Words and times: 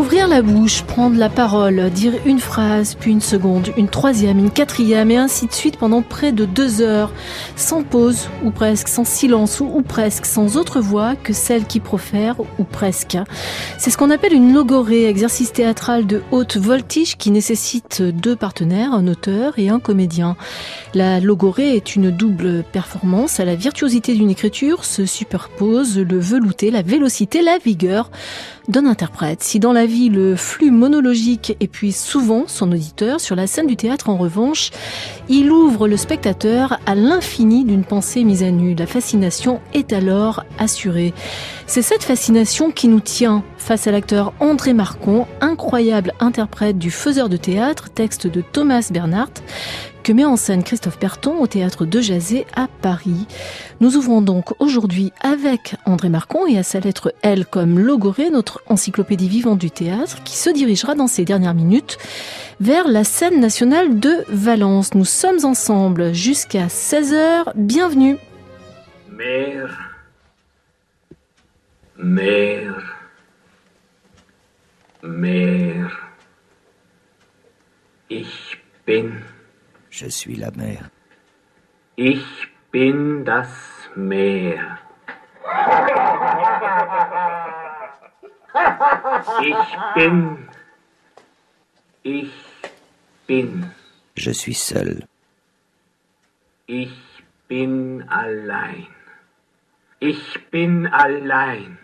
Ouvrir 0.00 0.28
la 0.28 0.40
bouche, 0.40 0.82
prendre 0.84 1.18
la 1.18 1.28
parole, 1.28 1.90
dire 1.90 2.14
une 2.24 2.40
phrase, 2.40 2.94
puis 2.98 3.10
une 3.10 3.20
seconde, 3.20 3.68
une 3.76 3.90
troisième, 3.90 4.38
une 4.38 4.50
quatrième, 4.50 5.10
et 5.10 5.18
ainsi 5.18 5.46
de 5.46 5.52
suite 5.52 5.76
pendant 5.76 6.00
près 6.00 6.32
de 6.32 6.46
deux 6.46 6.80
heures, 6.80 7.12
sans 7.54 7.82
pause, 7.82 8.30
ou 8.42 8.50
presque, 8.50 8.88
sans 8.88 9.04
silence, 9.04 9.60
ou, 9.60 9.66
ou 9.66 9.82
presque, 9.82 10.24
sans 10.24 10.56
autre 10.56 10.80
voix 10.80 11.16
que 11.16 11.34
celle 11.34 11.66
qui 11.66 11.80
profère, 11.80 12.36
ou 12.58 12.64
presque. 12.64 13.18
C'est 13.76 13.90
ce 13.90 13.98
qu'on 13.98 14.08
appelle 14.08 14.32
une 14.32 14.54
logorée, 14.54 15.04
exercice 15.04 15.52
théâtral 15.52 16.06
de 16.06 16.22
haute 16.30 16.56
voltige 16.56 17.18
qui 17.18 17.30
nécessite 17.30 18.00
deux 18.00 18.36
partenaires, 18.36 18.94
un 18.94 19.06
auteur 19.06 19.58
et 19.58 19.68
un 19.68 19.80
comédien. 19.80 20.34
La 20.94 21.20
logorée 21.20 21.76
est 21.76 21.94
une 21.94 22.10
double 22.10 22.64
performance. 22.72 23.38
À 23.38 23.44
la 23.44 23.54
virtuosité 23.54 24.14
d'une 24.14 24.30
écriture 24.30 24.86
se 24.86 25.04
superpose 25.04 25.98
le 25.98 26.18
velouté, 26.18 26.70
la 26.70 26.80
vélocité, 26.80 27.42
la 27.42 27.58
vigueur 27.58 28.10
d'un 28.68 28.86
interprète. 28.86 29.42
Si 29.42 29.58
dans 29.58 29.72
la 29.72 29.86
vie 29.86 30.08
le 30.08 30.36
flux 30.36 30.70
monologique 30.70 31.56
épuise 31.60 31.96
souvent 31.96 32.44
son 32.46 32.72
auditeur, 32.72 33.20
sur 33.20 33.36
la 33.36 33.46
scène 33.46 33.66
du 33.66 33.76
théâtre 33.76 34.08
en 34.08 34.16
revanche, 34.16 34.70
il 35.28 35.50
ouvre 35.50 35.88
le 35.88 35.96
spectateur 35.96 36.78
à 36.86 36.94
l'infini 36.94 37.64
d'une 37.64 37.84
pensée 37.84 38.24
mise 38.24 38.42
à 38.42 38.50
nu. 38.50 38.74
La 38.74 38.86
fascination 38.86 39.60
est 39.74 39.92
alors 39.92 40.44
assurée. 40.58 41.14
C'est 41.66 41.82
cette 41.82 42.02
fascination 42.02 42.70
qui 42.70 42.88
nous 42.88 43.00
tient 43.00 43.44
face 43.58 43.86
à 43.86 43.92
l'acteur 43.92 44.32
André 44.40 44.72
Marcon, 44.72 45.26
incroyable 45.40 46.12
interprète 46.18 46.78
du 46.78 46.90
Faiseur 46.90 47.28
de 47.28 47.36
théâtre, 47.36 47.90
texte 47.90 48.26
de 48.26 48.40
Thomas 48.40 48.88
Bernhardt, 48.92 49.42
que 50.02 50.12
met 50.12 50.24
en 50.24 50.36
scène 50.36 50.62
Christophe 50.62 50.98
Perton 50.98 51.38
au 51.40 51.46
théâtre 51.46 51.84
de 51.84 52.00
Jazé 52.00 52.46
à 52.54 52.68
Paris. 52.82 53.26
Nous 53.80 53.96
ouvrons 53.96 54.22
donc 54.22 54.54
aujourd'hui 54.60 55.12
avec 55.20 55.76
André 55.84 56.08
Marcon 56.08 56.46
et 56.46 56.58
à 56.58 56.62
sa 56.62 56.80
lettre 56.80 57.14
L 57.22 57.46
comme 57.46 57.78
logoré 57.78 58.30
notre 58.30 58.62
encyclopédie 58.66 59.28
vivante 59.28 59.58
du 59.58 59.70
théâtre 59.70 60.22
qui 60.24 60.36
se 60.36 60.50
dirigera 60.50 60.94
dans 60.94 61.06
ces 61.06 61.24
dernières 61.24 61.54
minutes 61.54 61.98
vers 62.60 62.88
la 62.88 63.04
scène 63.04 63.40
nationale 63.40 63.98
de 63.98 64.24
Valence. 64.28 64.94
Nous 64.94 65.04
sommes 65.04 65.44
ensemble 65.44 66.14
jusqu'à 66.14 66.66
16h. 66.66 67.52
Bienvenue. 67.54 68.16
Mère, 69.10 69.78
mère, 71.98 72.96
mère, 75.02 76.10
Je 79.90 80.08
suis 80.08 80.36
la 80.36 80.50
mer. 80.52 80.90
Ich 81.96 82.24
bin 82.70 83.24
das 83.24 83.48
Meer. 83.96 84.78
Ich 89.42 89.78
bin. 89.94 90.48
Ich 92.02 92.32
bin. 93.26 93.70
Je 94.16 94.32
suis 94.32 94.54
seul. 94.54 95.04
Ich 96.66 96.96
bin 97.48 98.08
allein. 98.08 98.86
Ich 99.98 100.50
bin 100.50 100.86
allein. 100.86 101.78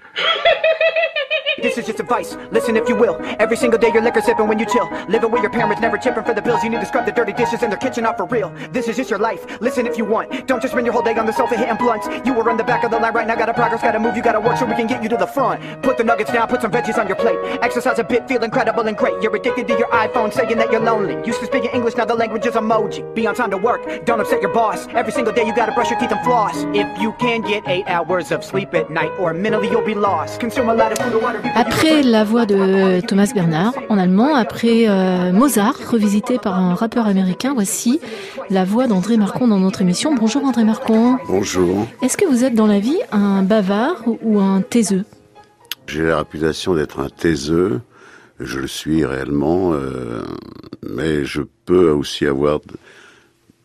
This 1.62 1.78
is 1.78 1.86
just 1.86 2.00
advice, 2.00 2.36
listen 2.50 2.76
if 2.76 2.86
you 2.86 2.94
will. 2.94 3.16
Every 3.38 3.56
single 3.56 3.78
day 3.78 3.90
you're 3.92 4.02
liquor 4.02 4.20
sipping 4.20 4.46
when 4.46 4.58
you 4.58 4.66
chill. 4.66 4.90
Living 5.08 5.30
with 5.30 5.40
your 5.40 5.50
parents, 5.50 5.80
never 5.80 5.96
chipping 5.96 6.22
for 6.22 6.34
the 6.34 6.42
bills. 6.42 6.62
You 6.62 6.68
need 6.68 6.80
to 6.80 6.86
scrub 6.86 7.06
the 7.06 7.12
dirty 7.12 7.32
dishes 7.32 7.62
in 7.62 7.70
their 7.70 7.78
kitchen 7.78 8.04
off 8.04 8.18
for 8.18 8.26
real. 8.26 8.50
This 8.72 8.88
is 8.88 8.96
just 8.96 9.08
your 9.08 9.18
life, 9.18 9.58
listen 9.62 9.86
if 9.86 9.96
you 9.96 10.04
want. 10.04 10.46
Don't 10.46 10.60
just 10.60 10.72
spend 10.72 10.84
your 10.84 10.92
whole 10.92 11.02
day 11.02 11.14
on 11.14 11.24
the 11.24 11.32
sofa 11.32 11.56
hitting 11.56 11.76
blunts. 11.76 12.08
You 12.26 12.34
were 12.34 12.48
on 12.50 12.58
the 12.58 12.64
back 12.64 12.84
of 12.84 12.90
the 12.90 12.98
line 12.98 13.14
right 13.14 13.26
now, 13.26 13.36
gotta 13.36 13.54
progress, 13.54 13.80
gotta 13.80 13.98
move, 13.98 14.16
you 14.16 14.22
gotta 14.22 14.38
work 14.38 14.58
so 14.58 14.66
we 14.66 14.74
can 14.74 14.86
get 14.86 15.02
you 15.02 15.08
to 15.08 15.16
the 15.16 15.26
front. 15.26 15.82
Put 15.82 15.96
the 15.96 16.04
nuggets 16.04 16.30
down, 16.30 16.46
put 16.48 16.60
some 16.60 16.70
veggies 16.70 16.98
on 16.98 17.06
your 17.08 17.16
plate. 17.16 17.38
Exercise 17.62 17.98
a 17.98 18.04
bit, 18.04 18.28
feel 18.28 18.44
incredible 18.44 18.86
and 18.86 18.96
great. 18.96 19.22
You're 19.22 19.34
addicted 19.34 19.66
to 19.68 19.78
your 19.78 19.88
iPhone, 19.88 20.34
saying 20.34 20.58
that 20.58 20.70
you're 20.70 20.82
lonely. 20.82 21.14
Used 21.26 21.40
to 21.40 21.46
speaking 21.46 21.70
English, 21.72 21.96
now 21.96 22.04
the 22.04 22.14
language 22.14 22.44
is 22.44 22.52
emoji. 22.52 23.14
Be 23.14 23.26
on 23.26 23.34
time 23.34 23.50
to 23.52 23.56
work, 23.56 24.04
don't 24.04 24.20
upset 24.20 24.42
your 24.42 24.52
boss. 24.52 24.86
Every 24.88 25.12
single 25.12 25.32
day 25.32 25.46
you 25.46 25.54
gotta 25.56 25.72
brush 25.72 25.88
your 25.88 25.98
teeth 25.98 26.12
and 26.12 26.22
floss. 26.22 26.64
If 26.74 27.00
you 27.00 27.14
can 27.14 27.40
get 27.40 27.66
eight 27.66 27.86
hours 27.86 28.30
of 28.30 28.44
sleep 28.44 28.74
at 28.74 28.90
night, 28.90 29.12
or 29.18 29.32
mentally 29.32 29.70
you'll 29.70 29.86
be 29.86 29.94
lost. 29.94 30.38
Consume 30.38 30.68
a 30.68 30.74
lot 30.74 30.92
of 30.92 30.98
food 30.98 31.14
or 31.14 31.20
water. 31.20 31.45
Après 31.54 32.02
la 32.02 32.24
voix 32.24 32.46
de 32.46 33.00
Thomas 33.06 33.30
Bernard 33.34 33.74
en 33.88 33.98
allemand, 33.98 34.34
après 34.34 34.88
euh, 34.88 35.32
Mozart, 35.32 35.76
revisité 35.90 36.38
par 36.38 36.58
un 36.58 36.74
rappeur 36.74 37.06
américain, 37.06 37.54
voici 37.54 38.00
la 38.50 38.64
voix 38.64 38.86
d'André 38.86 39.16
Marcon 39.16 39.48
dans 39.48 39.58
notre 39.58 39.82
émission. 39.82 40.14
Bonjour 40.14 40.44
André 40.44 40.64
Marcon. 40.64 41.18
Bonjour. 41.28 41.86
Est-ce 42.02 42.16
que 42.16 42.26
vous 42.26 42.44
êtes 42.44 42.54
dans 42.54 42.66
la 42.66 42.80
vie 42.80 42.98
un 43.12 43.42
bavard 43.42 44.02
ou 44.22 44.40
un 44.40 44.60
taiseux? 44.60 45.04
J'ai 45.86 46.02
la 46.02 46.18
réputation 46.18 46.74
d'être 46.74 47.00
un 47.00 47.08
taiseux. 47.08 47.80
Je 48.40 48.58
le 48.58 48.66
suis 48.66 49.04
réellement, 49.04 49.72
euh, 49.72 50.22
mais 50.86 51.24
je 51.24 51.42
peux 51.64 51.90
aussi 51.90 52.26
avoir 52.26 52.60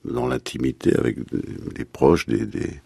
dans 0.06 0.28
l'intimité 0.28 0.96
avec 0.98 1.18
des, 1.76 1.86
proches 1.86 2.26
des, 2.26 2.46
des, 2.46 2.80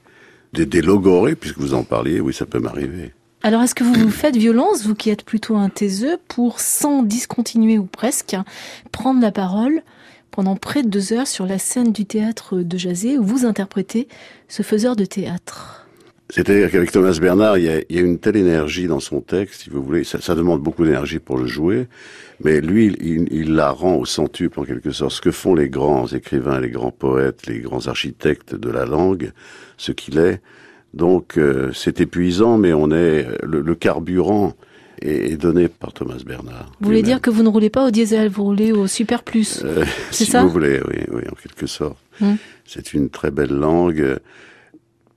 des, 0.53 0.66
des 0.66 0.81
logorées, 0.81 1.35
puisque 1.35 1.59
vous 1.59 1.73
en 1.73 1.84
parliez. 1.84 2.19
Oui, 2.19 2.34
ça 2.34 2.45
peut 2.45 2.59
m'arriver. 2.59 3.13
Alors 3.45 3.61
est-ce 3.61 3.75
que 3.75 3.83
vous 3.83 3.94
vous 3.94 4.09
faites 4.09 4.35
violence, 4.35 4.88
vous 4.88 4.95
qui 4.95 5.11
êtes 5.11 5.23
plutôt 5.23 5.56
un 5.56 5.69
taiseux, 5.69 6.17
pour, 6.28 6.59
sans 6.59 7.03
discontinuer 7.03 7.78
ou 7.78 7.85
presque, 7.85 8.35
prendre 8.91 9.22
la 9.22 9.31
parole 9.31 9.83
pendant 10.31 10.56
près 10.56 10.81
de 10.81 10.89
deux 10.89 11.13
heures 11.13 11.28
sur 11.28 11.45
la 11.45 11.59
scène 11.59 11.94
du 11.94 12.07
théâtre 12.07 12.61
de 12.61 12.75
Jazé 12.75 13.19
où 13.19 13.23
vous 13.23 13.45
interprétez 13.45 14.07
ce 14.47 14.63
faiseur 14.63 14.95
de 14.95 15.05
théâtre? 15.05 15.85
C'est-à-dire 16.31 16.72
qu'avec 16.72 16.91
Thomas 16.91 17.19
Bernard, 17.22 17.59
il 17.59 17.66
y, 17.66 17.69
a, 18.00 18.01
une 18.01 18.17
telle 18.17 18.38
énergie 18.38 18.88
dans 18.88 19.00
son 19.00 19.22
texte, 19.22 19.61
si 19.61 19.69
vous 19.69 19.84
voulez. 19.84 20.03
Ça, 20.03 20.19
ça 20.22 20.34
demande 20.34 20.63
beaucoup 20.63 20.84
d'énergie 20.84 21.19
pour 21.19 21.38
le 21.38 21.45
jouer, 21.45 21.85
mais 22.44 22.61
lui, 22.61 22.97
il, 23.00 23.31
il 23.31 23.53
la 23.53 23.69
rend 23.69 23.97
au 23.97 24.05
centuple 24.05 24.59
en 24.59 24.63
quelque 24.63 24.89
sorte. 24.89 25.11
Ce 25.11 25.22
que 25.22 25.29
font 25.29 25.53
les 25.53 25.69
grands 25.69 26.07
écrivains, 26.07 26.59
les 26.59 26.72
grands 26.72 26.89
poètes, 26.89 27.45
les 27.45 27.59
grands 27.59 27.85
architectes 27.85 28.55
de 28.55 28.72
la 28.72 28.85
langue, 28.85 29.34
ce 29.78 29.91
qu'il 29.91 30.17
est. 30.17 30.41
Donc, 30.95 31.38
euh, 31.38 31.72
c'est 31.73 32.00
épuisant, 32.01 32.57
mais 32.57 32.73
on 32.73 32.89
est 32.89 33.28
le, 33.44 33.61
le 33.61 33.75
carburant 33.75 34.53
est, 35.01 35.33
est 35.33 35.38
donné 35.38 35.67
par 35.67 35.91
Thomas 35.94 36.22
Bernard. 36.25 36.72
Vous 36.79 36.88
voulez 36.88 37.03
dire 37.03 37.19
que 37.22 37.29
vous 37.29 37.44
ne 37.44 37.50
roulez 37.50 37.69
pas 37.69 37.85
au 37.85 37.91
diesel, 37.91 38.29
vous 38.29 38.44
roulez 38.45 38.72
au 38.72 38.88
super 38.88 39.23
plus 39.23 39.61
Euh, 39.63 39.84
C'est 40.11 40.23
si 40.23 40.31
ça 40.31 40.44
vous 40.44 40.50
voulez, 40.50 40.79
oui, 40.88 41.03
oui, 41.11 41.22
en 41.29 41.35
quelque 41.35 41.67
sorte. 41.67 41.97
Hmm. 42.22 42.35
C'est 42.66 42.94
une 42.94 43.09
très 43.09 43.29
belle 43.29 43.53
langue. 43.53 44.17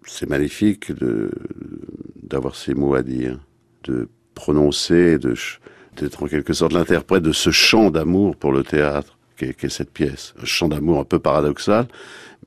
C'est 0.05 0.29
magnifique 0.29 0.91
d'avoir 2.23 2.57
ces 2.57 2.75
mots 2.75 2.95
à 2.95 3.03
dire, 3.03 3.39
de 3.85 4.09
prononcer, 4.35 5.19
de 5.19 5.35
d'être 5.97 6.23
en 6.23 6.27
quelque 6.27 6.53
sorte 6.53 6.73
l'interprète 6.73 7.25
de 7.25 7.33
ce 7.33 7.51
chant 7.51 7.91
d'amour 7.91 8.37
pour 8.37 8.53
le 8.53 8.63
théâtre 8.63 9.19
qu'est 9.37 9.53
qu'est 9.53 9.69
cette 9.69 9.91
pièce. 9.91 10.33
Un 10.41 10.45
chant 10.45 10.69
d'amour 10.69 11.01
un 11.01 11.05
peu 11.05 11.19
paradoxal, 11.19 11.87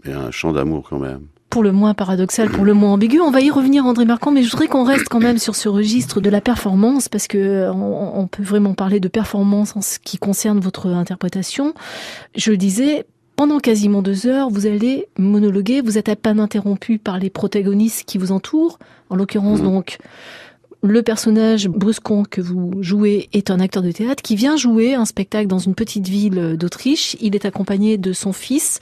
mais 0.03 0.13
un 0.13 0.31
chant 0.31 0.53
d'amour 0.53 0.87
quand 0.89 0.99
même. 0.99 1.23
Pour 1.51 1.61
le 1.61 1.71
moins 1.71 1.93
paradoxal, 1.93 2.49
pour 2.49 2.65
le 2.65 2.73
moins 2.73 2.93
ambigu. 2.93 3.19
On 3.19 3.29
va 3.29 3.41
y 3.41 3.51
revenir, 3.51 3.85
André 3.85 4.05
Marquand, 4.05 4.31
mais 4.31 4.41
je 4.41 4.49
voudrais 4.49 4.67
qu'on 4.67 4.85
reste 4.85 5.09
quand 5.09 5.19
même 5.19 5.37
sur 5.37 5.55
ce 5.55 5.69
registre 5.69 6.21
de 6.21 6.29
la 6.29 6.41
performance, 6.41 7.09
parce 7.09 7.27
que 7.27 7.37
euh, 7.37 7.73
on, 7.73 8.19
on 8.19 8.25
peut 8.27 8.41
vraiment 8.41 8.73
parler 8.73 8.99
de 8.99 9.07
performance 9.09 9.75
en 9.75 9.81
ce 9.81 9.99
qui 9.99 10.17
concerne 10.17 10.59
votre 10.59 10.87
interprétation. 10.87 11.73
Je 12.35 12.51
le 12.51 12.57
disais, 12.57 13.05
pendant 13.35 13.59
quasiment 13.59 14.01
deux 14.01 14.27
heures, 14.27 14.49
vous 14.49 14.65
allez 14.65 15.07
monologuer, 15.19 15.81
vous 15.81 15.97
êtes 15.97 16.09
à 16.09 16.15
peine 16.15 16.39
interrompu 16.39 16.97
par 16.97 17.19
les 17.19 17.29
protagonistes 17.29 18.05
qui 18.05 18.17
vous 18.17 18.31
entourent, 18.31 18.79
en 19.09 19.15
l'occurrence 19.15 19.59
Mhm. 19.59 19.65
donc 19.65 19.97
le 20.83 21.03
personnage 21.03 21.67
bruscon 21.67 22.23
que 22.23 22.41
vous 22.41 22.71
jouez 22.81 23.29
est 23.33 23.51
un 23.51 23.59
acteur 23.59 23.83
de 23.83 23.91
théâtre 23.91 24.23
qui 24.23 24.35
vient 24.35 24.57
jouer 24.57 24.95
un 24.95 25.05
spectacle 25.05 25.47
dans 25.47 25.59
une 25.59 25.75
petite 25.75 26.07
ville 26.07 26.57
d'Autriche. 26.57 27.15
Il 27.21 27.35
est 27.35 27.45
accompagné 27.45 27.97
de 27.97 28.13
son 28.13 28.33
fils, 28.33 28.79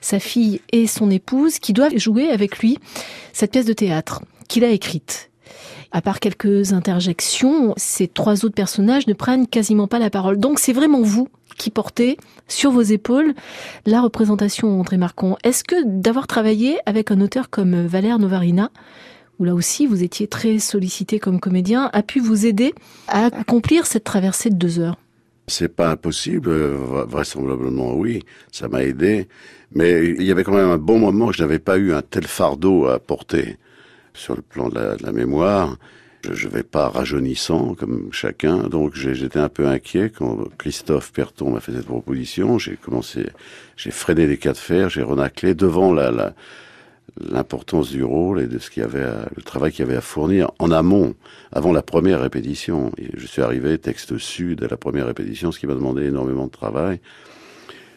sa 0.00 0.18
fille 0.18 0.60
et 0.72 0.86
son 0.86 1.10
épouse 1.10 1.58
qui 1.58 1.72
doivent 1.72 1.96
jouer 1.98 2.30
avec 2.30 2.58
lui 2.58 2.78
cette 3.32 3.52
pièce 3.52 3.66
de 3.66 3.74
théâtre 3.74 4.22
qu'il 4.48 4.64
a 4.64 4.70
écrite. 4.70 5.30
À 5.92 6.00
part 6.00 6.18
quelques 6.18 6.72
interjections, 6.72 7.74
ces 7.76 8.08
trois 8.08 8.44
autres 8.44 8.54
personnages 8.54 9.06
ne 9.06 9.12
prennent 9.12 9.46
quasiment 9.46 9.86
pas 9.86 9.98
la 9.98 10.10
parole. 10.10 10.38
Donc 10.38 10.58
c'est 10.58 10.72
vraiment 10.72 11.02
vous 11.02 11.28
qui 11.56 11.70
portez 11.70 12.16
sur 12.48 12.72
vos 12.72 12.82
épaules 12.82 13.34
la 13.86 14.00
représentation, 14.00 14.80
André 14.80 14.96
Marcon. 14.96 15.36
Est-ce 15.44 15.62
que 15.62 15.76
d'avoir 15.84 16.26
travaillé 16.26 16.78
avec 16.86 17.10
un 17.10 17.20
auteur 17.20 17.48
comme 17.50 17.86
Valère 17.86 18.18
Novarina, 18.18 18.70
où 19.38 19.44
là 19.44 19.54
aussi 19.54 19.86
vous 19.86 20.02
étiez 20.02 20.26
très 20.26 20.58
sollicité 20.58 21.18
comme 21.18 21.40
comédien, 21.40 21.90
a 21.92 22.02
pu 22.02 22.20
vous 22.20 22.46
aider 22.46 22.74
à 23.08 23.26
accomplir 23.26 23.86
cette 23.86 24.04
traversée 24.04 24.50
de 24.50 24.56
deux 24.56 24.78
heures 24.78 24.96
C'est 25.46 25.74
pas 25.74 25.90
impossible, 25.90 26.48
euh, 26.50 27.04
vraisemblablement 27.06 27.94
oui, 27.94 28.22
ça 28.52 28.68
m'a 28.68 28.82
aidé, 28.82 29.28
mais 29.74 30.06
il 30.06 30.22
y 30.22 30.30
avait 30.30 30.44
quand 30.44 30.54
même 30.54 30.68
un 30.68 30.78
bon 30.78 30.98
moment 30.98 31.28
que 31.28 31.36
je 31.36 31.42
n'avais 31.42 31.58
pas 31.58 31.76
eu 31.78 31.92
un 31.92 32.02
tel 32.02 32.26
fardeau 32.26 32.86
à 32.86 32.98
porter 32.98 33.56
sur 34.14 34.36
le 34.36 34.42
plan 34.42 34.68
de 34.68 34.96
la, 35.00 35.12
mémoire. 35.12 35.76
Je 36.30 36.46
ne 36.46 36.52
vais 36.52 36.62
pas 36.62 36.88
rajeunissant 36.88 37.74
comme 37.74 38.08
chacun, 38.10 38.68
donc 38.68 38.94
j'étais 38.94 39.38
un 39.40 39.50
peu 39.50 39.66
inquiet 39.66 40.10
quand 40.16 40.38
Christophe 40.56 41.12
Perton 41.12 41.50
m'a 41.50 41.60
fait 41.60 41.72
cette 41.72 41.84
proposition. 41.84 42.58
J'ai 42.58 42.76
commencé, 42.76 43.26
j'ai 43.76 43.90
freiné 43.90 44.26
les 44.26 44.38
cas 44.38 44.52
de 44.52 44.56
fer, 44.56 44.88
j'ai 44.88 45.02
renaclé 45.02 45.54
devant 45.54 45.92
la- 45.92 46.34
l'importance 47.20 47.90
du 47.90 48.02
rôle 48.02 48.40
et 48.40 48.46
de 48.46 48.58
ce 48.58 48.70
qu'il 48.70 48.82
y 48.82 48.84
avait, 48.84 49.04
le 49.36 49.42
travail 49.42 49.70
qu'il 49.70 49.84
y 49.84 49.88
avait 49.88 49.96
à 49.96 50.00
fournir 50.00 50.50
en 50.58 50.70
amont, 50.70 51.14
avant 51.52 51.72
la 51.72 51.82
première 51.82 52.20
répétition. 52.20 52.92
Je 53.16 53.26
suis 53.26 53.42
arrivé 53.42 53.78
texte 53.78 54.18
sud 54.18 54.64
à 54.64 54.68
la 54.68 54.76
première 54.76 55.06
répétition, 55.06 55.52
ce 55.52 55.58
qui 55.58 55.66
m'a 55.66 55.74
demandé 55.74 56.06
énormément 56.06 56.46
de 56.46 56.50
travail. 56.50 57.00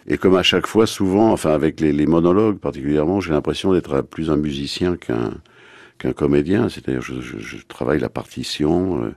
Et 0.07 0.17
comme 0.17 0.35
à 0.35 0.43
chaque 0.43 0.67
fois, 0.67 0.87
souvent, 0.87 1.31
enfin 1.31 1.51
avec 1.51 1.81
les, 1.81 2.05
monologues 2.05 2.59
particulièrement, 2.59 3.19
j'ai 3.19 3.31
l'impression 3.33 3.73
d'être 3.73 4.01
plus 4.01 4.29
un 4.29 4.37
musicien 4.37 4.95
qu'un 4.95 5.31
qu'un 5.97 6.13
comédien. 6.13 6.69
C'est-à-dire, 6.69 7.01
je, 7.01 7.19
je- 7.21 7.57
travaille 7.67 7.99
la 7.99 8.07
partition, 8.09 9.03
euh, 9.03 9.15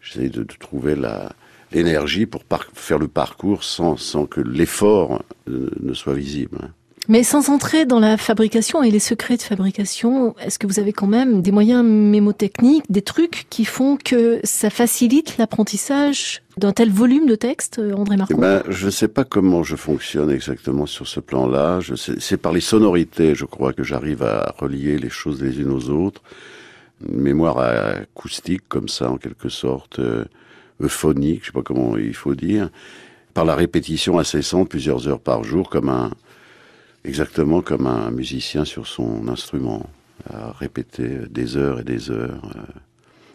j'essaie 0.00 0.30
de, 0.30 0.42
trouver 0.44 0.94
la 0.96 1.32
l'énergie 1.72 2.26
pour 2.26 2.42
faire 2.74 2.98
le 2.98 3.08
parcours 3.08 3.64
sans, 3.64 3.96
sans 3.96 4.24
que 4.26 4.40
l'effort 4.40 5.22
euh, 5.48 5.70
ne 5.80 5.92
soit 5.94 6.14
visible. 6.14 6.58
Mais 7.08 7.22
sans 7.22 7.50
entrer 7.50 7.86
dans 7.86 8.00
la 8.00 8.16
fabrication 8.16 8.82
et 8.82 8.90
les 8.90 8.98
secrets 8.98 9.36
de 9.36 9.42
fabrication, 9.42 10.34
est-ce 10.40 10.58
que 10.58 10.66
vous 10.66 10.80
avez 10.80 10.92
quand 10.92 11.06
même 11.06 11.40
des 11.40 11.52
moyens 11.52 11.84
mémotechniques, 11.84 12.84
des 12.90 13.02
trucs 13.02 13.46
qui 13.48 13.64
font 13.64 13.96
que 13.96 14.40
ça 14.42 14.70
facilite 14.70 15.38
l'apprentissage 15.38 16.42
d'un 16.56 16.72
tel 16.72 16.90
volume 16.90 17.26
de 17.26 17.34
texte, 17.34 17.78
euh, 17.78 17.92
André 17.92 18.14
Eh 18.14 18.18
Marcon 18.18 18.38
ben, 18.38 18.62
je 18.68 18.86
ne 18.86 18.90
sais 18.90 19.08
pas 19.08 19.24
comment 19.24 19.62
je 19.62 19.76
fonctionne 19.76 20.30
exactement 20.30 20.86
sur 20.86 21.06
ce 21.06 21.20
plan-là. 21.20 21.80
C'est 22.18 22.38
par 22.38 22.52
les 22.52 22.60
sonorités, 22.60 23.34
je 23.34 23.44
crois, 23.44 23.72
que 23.72 23.84
j'arrive 23.84 24.22
à 24.22 24.54
relier 24.58 24.98
les 24.98 25.10
choses 25.10 25.42
les 25.42 25.60
unes 25.60 25.70
aux 25.70 25.90
autres. 25.90 26.22
Une 27.08 27.20
mémoire 27.20 27.58
acoustique, 27.58 28.62
comme 28.68 28.88
ça, 28.88 29.10
en 29.10 29.18
quelque 29.18 29.50
sorte, 29.50 29.98
euh, 29.98 30.24
euphonique, 30.80 31.42
je 31.42 31.46
sais 31.46 31.52
pas 31.52 31.62
comment 31.62 31.96
il 31.96 32.14
faut 32.14 32.34
dire, 32.34 32.70
par 33.34 33.44
la 33.44 33.54
répétition 33.54 34.18
incessante, 34.18 34.70
plusieurs 34.70 35.06
heures 35.08 35.20
par 35.20 35.44
jour, 35.44 35.68
comme 35.68 35.90
un, 35.90 36.10
exactement 37.06 37.60
comme 37.62 37.86
un 37.86 38.10
musicien 38.10 38.64
sur 38.64 38.86
son 38.86 39.28
instrument, 39.28 39.88
à 40.32 40.52
répéter 40.52 41.08
des 41.30 41.56
heures 41.56 41.80
et 41.80 41.84
des 41.84 42.10
heures. 42.10 42.42
euh. 42.56 42.60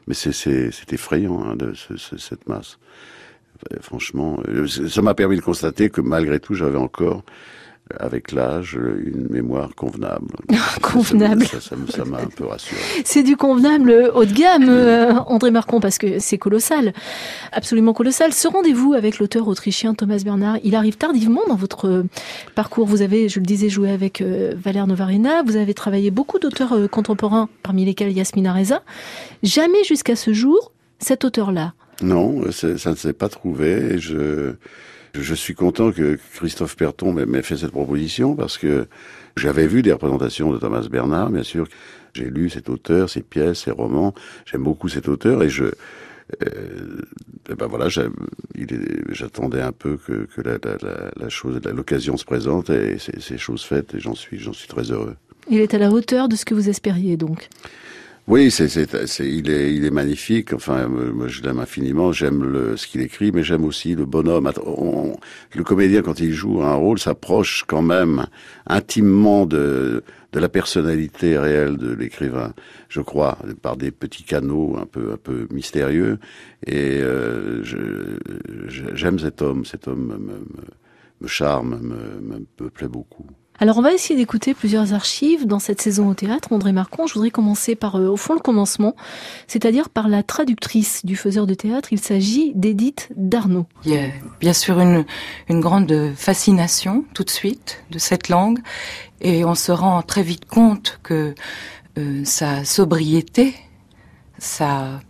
Mais 0.07 0.13
c'est- 0.13 0.31
effrayant, 0.94 1.44
hein, 1.44 1.56
de 1.56 1.73
ce- 1.73 1.95
ce- 1.97 2.18
cette 2.18 2.47
masse. 2.50 2.77
Euh, 3.71 3.77
Franchement, 3.81 4.39
euh, 4.47 4.68
ça 4.68 5.01
m'a 5.01 5.13
permis 5.13 5.38
de 5.38 5.41
constater 5.41 5.89
que 5.89 6.01
malgré 6.01 6.39
tout, 6.39 6.56
j'avais 6.56 6.77
encore, 6.79 7.23
avec 7.99 8.31
l'âge, 8.31 8.73
une 8.73 9.27
mémoire 9.29 9.75
convenable. 9.75 10.27
Convenable. 10.81 11.45
Ça 11.45 12.05
m'a 12.05 12.19
un 12.19 12.27
peu 12.27 12.45
rassuré. 12.45 12.79
C'est 13.03 13.23
du 13.23 13.35
convenable 13.37 14.11
haut 14.13 14.25
de 14.25 14.33
gamme, 14.33 14.69
euh, 14.69 15.13
André 15.27 15.51
Marcon, 15.51 15.79
parce 15.79 15.97
que 15.97 16.19
c'est 16.19 16.37
colossal, 16.37 16.93
absolument 17.51 17.93
colossal. 17.93 18.33
Ce 18.33 18.47
rendez-vous 18.47 18.93
avec 18.93 19.19
l'auteur 19.19 19.47
autrichien 19.47 19.93
Thomas 19.93 20.21
Bernard, 20.23 20.57
il 20.63 20.75
arrive 20.75 20.97
tardivement 20.97 21.41
dans 21.47 21.55
votre 21.55 22.05
parcours. 22.55 22.87
Vous 22.87 23.01
avez, 23.01 23.29
je 23.29 23.39
le 23.39 23.45
disais, 23.45 23.69
joué 23.69 23.91
avec 23.91 24.21
euh, 24.21 24.53
Valère 24.55 24.87
Novarina, 24.87 25.43
vous 25.43 25.55
avez 25.55 25.73
travaillé 25.73 26.11
beaucoup 26.11 26.39
d'auteurs 26.39 26.73
euh, 26.73 26.87
contemporains, 26.87 27.49
parmi 27.63 27.85
lesquels 27.85 28.11
Yasmina 28.11 28.53
Reza. 28.53 28.83
Jamais 29.43 29.83
jusqu'à 29.83 30.15
ce 30.15 30.33
jour, 30.33 30.71
cet 30.99 31.25
auteur-là. 31.25 31.73
Non, 32.01 32.51
ça 32.51 32.91
ne 32.91 32.95
s'est 32.95 33.13
pas 33.13 33.29
trouvé. 33.29 33.99
Je, 33.99 34.55
je 35.13 35.33
suis 35.33 35.53
content 35.55 35.91
que 35.91 36.17
Christophe 36.35 36.75
Perton 36.75 37.13
m'ait- 37.13 37.41
fait 37.41 37.57
cette 37.57 37.71
proposition 37.71 38.35
parce 38.35 38.57
que 38.57 38.87
j'avais 39.37 39.67
vu 39.67 39.81
des 39.81 39.91
représentations 39.91 40.51
de 40.53 40.57
Thomas 40.57 40.87
Bernard, 40.89 41.29
bien 41.29 41.43
sûr. 41.43 41.67
J'ai 42.13 42.25
lu 42.29 42.49
cet 42.49 42.69
auteur, 42.69 43.09
ses 43.09 43.21
pièces, 43.21 43.63
ses 43.63 43.71
romans. 43.71 44.13
J'aime 44.45 44.63
beaucoup 44.63 44.89
cet 44.89 45.07
auteur 45.07 45.43
et 45.43 45.49
je, 45.49 45.63
euh, 46.43 47.01
eh 47.49 47.55
ben 47.55 47.67
voilà, 47.67 47.87
j'attendais 49.09 49.61
un 49.61 49.71
peu 49.71 49.97
que, 49.97 50.27
la, 50.41 51.29
chose, 51.29 51.59
l'occasion 51.73 52.17
se 52.17 52.25
présente 52.25 52.69
et 52.69 52.97
c'est 52.99 53.37
chose 53.37 53.63
faite 53.63 53.95
et 53.95 53.99
j'en 53.99 54.13
suis 54.15 54.37
très 54.67 54.91
heureux. 54.91 55.15
Il 55.49 55.59
est 55.59 55.73
à 55.73 55.77
la 55.77 55.89
hauteur 55.89 56.27
de 56.29 56.35
ce 56.35 56.45
que 56.45 56.53
vous 56.53 56.69
espériez, 56.69 57.17
donc? 57.17 57.49
Oui, 58.31 58.49
c'est, 58.49 58.69
c'est, 58.69 59.07
c'est- 59.07 59.27
il 59.29 59.49
est, 59.49 59.73
il 59.75 59.83
est 59.83 59.91
magnifique. 59.91 60.53
Enfin, 60.53 60.87
moi, 60.87 61.27
je 61.27 61.41
l'aime 61.41 61.59
infiniment. 61.59 62.13
J'aime 62.13 62.77
ce 62.77 62.87
qu'il 62.87 63.01
écrit, 63.01 63.31
mais 63.33 63.43
j'aime 63.43 63.65
aussi 63.65 63.93
le 63.93 64.05
bonhomme. 64.05 64.49
Le 65.53 65.63
comédien, 65.65 66.01
quand 66.01 66.21
il 66.21 66.31
joue 66.31 66.61
un 66.61 66.75
rôle, 66.75 66.97
s'approche 66.97 67.65
quand 67.67 67.81
même 67.81 68.25
intimement 68.67 69.45
de, 69.45 70.01
la 70.33 70.47
personnalité 70.47 71.37
réelle 71.37 71.75
de 71.75 71.91
l'écrivain. 71.93 72.53
Je 72.87 73.01
crois, 73.01 73.37
par 73.61 73.75
des 73.75 73.91
petits 73.91 74.23
canaux 74.23 74.77
un 74.81 74.85
peu, 74.85 75.11
un 75.11 75.17
peu 75.17 75.47
mystérieux. 75.51 76.17
Et 76.65 77.01
euh, 77.01 77.61
je, 77.65 78.15
j'aime 78.95 79.19
cet 79.19 79.41
homme. 79.41 79.65
Cet 79.65 79.89
homme 79.89 80.05
me, 80.07 80.17
me, 80.17 80.45
me 81.19 81.27
charme, 81.27 81.79
me, 81.81 82.21
me, 82.21 82.45
me 82.61 82.69
plaît 82.69 82.87
beaucoup. 82.87 83.27
Alors 83.61 83.77
on 83.77 83.83
va 83.83 83.93
essayer 83.93 84.15
d'écouter 84.15 84.55
plusieurs 84.55 84.95
archives 84.95 85.45
dans 85.45 85.59
cette 85.59 85.83
saison 85.83 86.09
au 86.09 86.15
théâtre. 86.15 86.51
André 86.51 86.71
Marcon, 86.71 87.05
je 87.05 87.13
voudrais 87.13 87.29
commencer 87.29 87.75
par, 87.75 87.95
euh, 87.95 88.07
au 88.07 88.17
fond, 88.17 88.33
le 88.33 88.39
commencement, 88.39 88.95
c'est-à-dire 89.45 89.89
par 89.89 90.09
la 90.09 90.23
traductrice 90.23 91.05
du 91.05 91.15
faiseur 91.15 91.45
de 91.45 91.53
théâtre. 91.53 91.93
Il 91.93 91.99
s'agit 91.99 92.53
d'Edith 92.55 93.09
Darnaud. 93.15 93.67
Il 93.85 93.91
y 93.91 93.99
a 93.99 94.07
bien 94.39 94.53
sûr 94.53 94.79
une, 94.79 95.05
grande 95.47 96.11
fascination 96.15 97.05
tout 97.13 97.23
de 97.23 97.29
suite 97.29 97.83
de 97.91 97.99
cette 97.99 98.29
langue 98.29 98.57
et 99.21 99.45
on 99.45 99.53
se 99.53 99.71
rend 99.71 100.01
très 100.01 100.23
vite 100.23 100.45
compte 100.45 100.99
que 101.03 101.35
euh, 101.99 102.25
sa 102.25 102.65
sobriété, 102.65 103.53
sa 104.39 105.01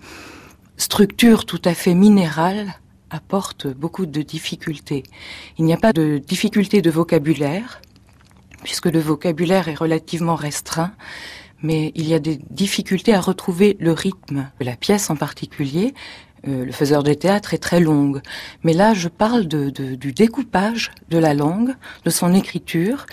structure 0.76 1.46
tout 1.46 1.62
à 1.64 1.74
fait 1.74 1.94
minérale 1.94 2.74
apporte 3.12 3.68
beaucoup 3.68 4.06
de 4.06 4.22
difficultés. 4.22 5.04
Il 5.58 5.64
n'y 5.64 5.74
a 5.74 5.78
pas 5.78 5.94
de 5.94 6.18
difficulté 6.18 6.82
de 6.82 6.92
vocabulaire, 6.92 7.82
puisque 8.64 8.86
le 8.88 9.00
vocabulaire 9.00 9.68
est 9.68 9.76
relativement 9.76 10.36
restreint, 10.36 10.92
mais 11.64 11.92
il 11.96 12.08
y 12.08 12.14
a 12.14 12.20
des 12.20 12.40
difficultés 12.50 13.14
à 13.14 13.22
retrouver 13.22 13.78
le 13.80 13.92
rythme. 13.92 14.50
La 14.60 14.76
pièce 14.76 15.10
en 15.10 15.16
particulier, 15.16 15.94
euh, 16.48 16.66
le 16.66 16.72
faiseur 16.72 17.04
de 17.04 17.14
théâtre 17.14 17.54
est 17.54 17.60
très 17.60 17.80
longue. 17.80 18.22
Mais 18.64 18.74
là, 18.74 18.94
je 18.96 19.08
parle 19.10 19.48
de, 19.48 19.70
de- 19.70 19.96
du 19.96 20.12
découpage 20.12 20.92
de 21.10 21.18
la 21.20 21.34
langue, 21.36 21.76
de 22.04 22.10
son 22.10 22.34
écriture, 22.34 23.06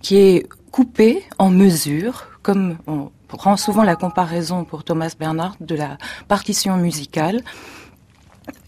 qui 0.00 0.16
est 0.16 0.48
coupée 0.72 1.22
en 1.38 1.50
mesures, 1.50 2.26
comme 2.42 2.76
on 2.88 3.10
prend 3.28 3.56
souvent 3.56 3.84
la 3.84 3.94
comparaison 3.96 4.64
pour 4.64 4.82
Thomas 4.84 5.14
Bernard 5.18 5.56
de 5.60 5.74
la 5.76 5.96
partition 6.28 6.76
musicale. 6.76 7.42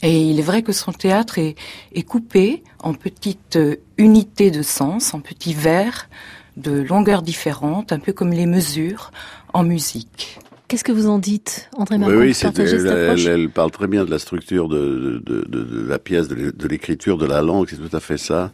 Et 0.03 0.21
il 0.31 0.39
est 0.39 0.43
vrai 0.43 0.63
que 0.63 0.73
son 0.73 0.93
théâtre 0.93 1.39
est, 1.39 1.55
est 1.95 2.03
coupé 2.03 2.63
en 2.81 2.95
petites 2.95 3.57
euh, 3.57 3.77
unités 3.99 4.51
de 4.51 4.63
sens, 4.63 5.15
en 5.15 5.21
petits 5.21 5.55
vers 5.55 6.09
de 6.57 6.83
longueurs 6.83 7.23
différentes, 7.23 7.93
un 7.93 7.99
peu 7.99 8.13
comme 8.13 8.31
les 8.33 8.47
mesures 8.47 9.11
en 9.53 9.65
musique. 9.65 10.39
Qu'est-ce 10.69 10.85
que 10.85 10.93
vous 10.93 11.09
en 11.09 11.19
dites, 11.19 11.69
André 11.77 11.97
Oui, 11.97 12.01
Marcon 12.01 12.17
oui, 12.19 12.35
partagez 12.41 12.79
cette 12.79 12.87
elle, 12.87 13.05
approche 13.05 13.25
elle- 13.27 13.41
elle 13.41 13.51
parle 13.51 13.71
très 13.71 13.87
bien 13.87 14.05
de 14.05 14.11
la 14.11 14.19
structure 14.19 14.69
de, 14.69 15.21
de, 15.25 15.45
de, 15.49 15.63
de 15.65 15.87
la 15.87 15.99
pièce, 15.99 16.29
de 16.29 16.35
l'é- 16.35 16.53
de 16.53 16.69
l'écriture, 16.69 17.19
de 17.19 17.27
la 17.27 17.43
langue, 17.43 17.67
c'est 17.69 17.77
tout 17.77 17.95
à 17.97 18.01
fait 18.01 18.19
ça. 18.19 18.51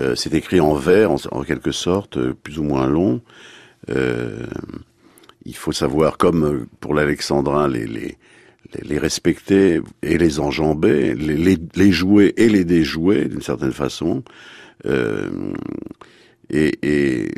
Euh, 0.00 0.14
c'est 0.14 0.34
écrit 0.34 0.60
en 0.60 0.74
vers, 0.74 1.10
en, 1.12 1.16
en 1.32 1.42
quelque 1.42 1.72
sorte, 1.72 2.16
euh, 2.16 2.34
plus 2.34 2.58
ou 2.58 2.62
moins 2.64 2.86
long. 2.86 3.20
Euh, 3.90 4.46
il 5.44 5.54
faut 5.56 5.72
savoir, 5.72 6.16
comme 6.18 6.66
pour 6.80 6.94
l'alexandrin, 6.94 7.68
les, 7.68 7.86
les, 7.86 8.16
les, 8.82 8.98
respecter 8.98 9.80
et 10.02 10.18
les 10.18 10.40
enjamber, 10.40 11.14
les, 11.14 11.92
jouer 11.92 12.34
et 12.36 12.48
les 12.48 12.64
déjouer, 12.64 13.26
d'une 13.26 13.42
certaine 13.42 13.72
façon. 13.72 14.22
Euh, 14.86 15.30
et, 16.48 17.28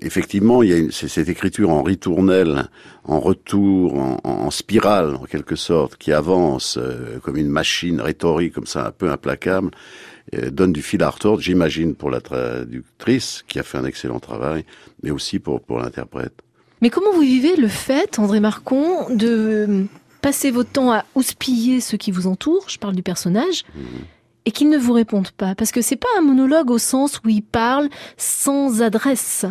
effectivement, 0.00 0.62
il 0.62 0.70
y 0.70 0.72
a 0.72 0.90
cette 0.90 1.28
écriture 1.28 1.70
en 1.70 1.82
ritournelle, 1.82 2.68
en 3.04 3.20
retour, 3.20 4.18
en, 4.24 4.50
spirale, 4.50 5.14
en 5.16 5.24
quelque 5.24 5.56
sorte, 5.56 5.96
qui 5.96 6.12
avance 6.12 6.78
euh, 6.80 7.18
comme 7.20 7.36
une 7.36 7.50
machine 7.50 8.00
rhétorique, 8.00 8.54
comme 8.54 8.66
ça, 8.66 8.86
un 8.86 8.92
peu 8.92 9.10
implacable, 9.10 9.70
euh, 10.34 10.50
donne 10.50 10.72
du 10.72 10.82
fil 10.82 11.02
à 11.02 11.10
retordre, 11.10 11.42
j'imagine, 11.42 11.94
pour 11.94 12.10
la 12.10 12.20
traductrice, 12.20 13.44
qui 13.46 13.58
a 13.58 13.62
fait 13.62 13.78
un 13.78 13.84
excellent 13.84 14.20
travail, 14.20 14.64
mais 15.02 15.10
aussi 15.10 15.38
pour 15.38 15.60
l'interprète. 15.78 16.42
Mais 16.82 16.90
comment 16.90 17.12
vous 17.12 17.20
vivez 17.20 17.56
le 17.56 17.68
fait, 17.68 18.18
André 18.18 18.40
Marcon, 18.40 19.08
de 19.08 19.86
passer 20.26 20.50
votre 20.50 20.70
temps 20.70 20.90
à 20.90 21.04
houspiller 21.14 21.80
ceux 21.80 21.96
qui 21.96 22.10
vous 22.10 22.26
entourent, 22.26 22.64
je 22.68 22.78
parle 22.78 22.96
du 22.96 23.02
personnage, 23.04 23.62
et 24.44 24.50
qu'ils 24.50 24.68
ne 24.68 24.76
vous 24.76 24.92
répondent 24.92 25.30
pas 25.30 25.54
Parce 25.54 25.70
que 25.70 25.80
c'est 25.80 25.94
pas 25.94 26.08
un 26.18 26.20
monologue 26.20 26.68
au 26.72 26.78
sens 26.78 27.20
où 27.24 27.28
il 27.28 27.42
parle 27.42 27.88
sans 28.16 28.82
adresse. 28.82 29.44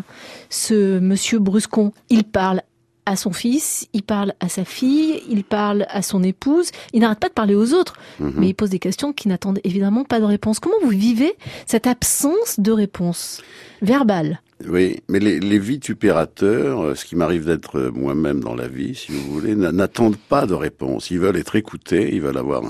Ce 0.49 0.99
monsieur 0.99 1.39
Bruscon, 1.39 1.93
il 2.09 2.25
parle 2.25 2.61
à 3.05 3.15
son 3.15 3.31
fils, 3.31 3.87
il 3.93 4.03
parle 4.03 4.33
à 4.41 4.49
sa 4.49 4.65
fille, 4.65 5.23
il 5.29 5.45
parle 5.45 5.85
à 5.87 6.01
son 6.01 6.21
épouse. 6.23 6.71
Il 6.91 6.99
n'arrête 6.99 7.19
pas 7.21 7.29
de 7.29 7.33
parler 7.33 7.55
aux 7.55 7.71
autres, 7.73 7.93
Mhm. 8.19 8.33
mais 8.35 8.49
il 8.49 8.53
pose 8.53 8.71
des 8.71 8.79
questions 8.79 9.13
qui 9.13 9.29
n'attendent 9.29 9.61
évidemment 9.63 10.03
pas 10.03 10.19
de 10.19 10.25
réponse. 10.25 10.59
Comment 10.59 10.75
vous 10.83 10.89
vivez 10.89 11.35
cette 11.67 11.87
absence 11.87 12.59
de 12.59 12.73
réponse 12.73 13.41
verbale? 13.81 14.41
Oui, 14.63 15.01
mais 15.09 15.19
les, 15.19 15.59
vitupérateurs, 15.59 16.81
euh, 16.81 16.95
ce 16.95 17.03
qui 17.03 17.17
m'arrive 17.17 17.45
d'être 17.45 17.77
euh, 17.77 17.91
moi-même 17.91 18.39
dans 18.39 18.55
la 18.55 18.69
vie, 18.69 18.95
si 18.95 19.11
vous 19.11 19.33
voulez, 19.33 19.53
n'a- 19.53 19.73
n'attendent 19.73 20.17
pas 20.17 20.45
de 20.45 20.53
réponse. 20.53 21.11
Ils 21.11 21.19
veulent 21.19 21.35
être 21.35 21.57
écoutés, 21.57 22.15
ils 22.15 22.21
veulent 22.21 22.37
avoir 22.37 22.63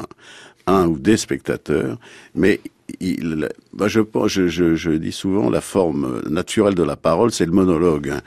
un, 0.65 0.88
ou 0.88 0.98
des 0.98 1.15
spectateurs, 1.15 2.00
mais 2.34 2.60
il, 3.00 3.50
bah, 3.72 3.88
je, 3.88 4.96
dis 4.96 5.12
souvent 5.12 5.50
la 5.51 5.62
forme 5.62 6.22
naturelle 6.27 6.74
de 6.74 6.84
la 6.84 6.96
parole, 6.96 7.32
c'est 7.32 7.46
le 7.46 7.51
monologue. 7.51 8.10
hein. 8.10 8.22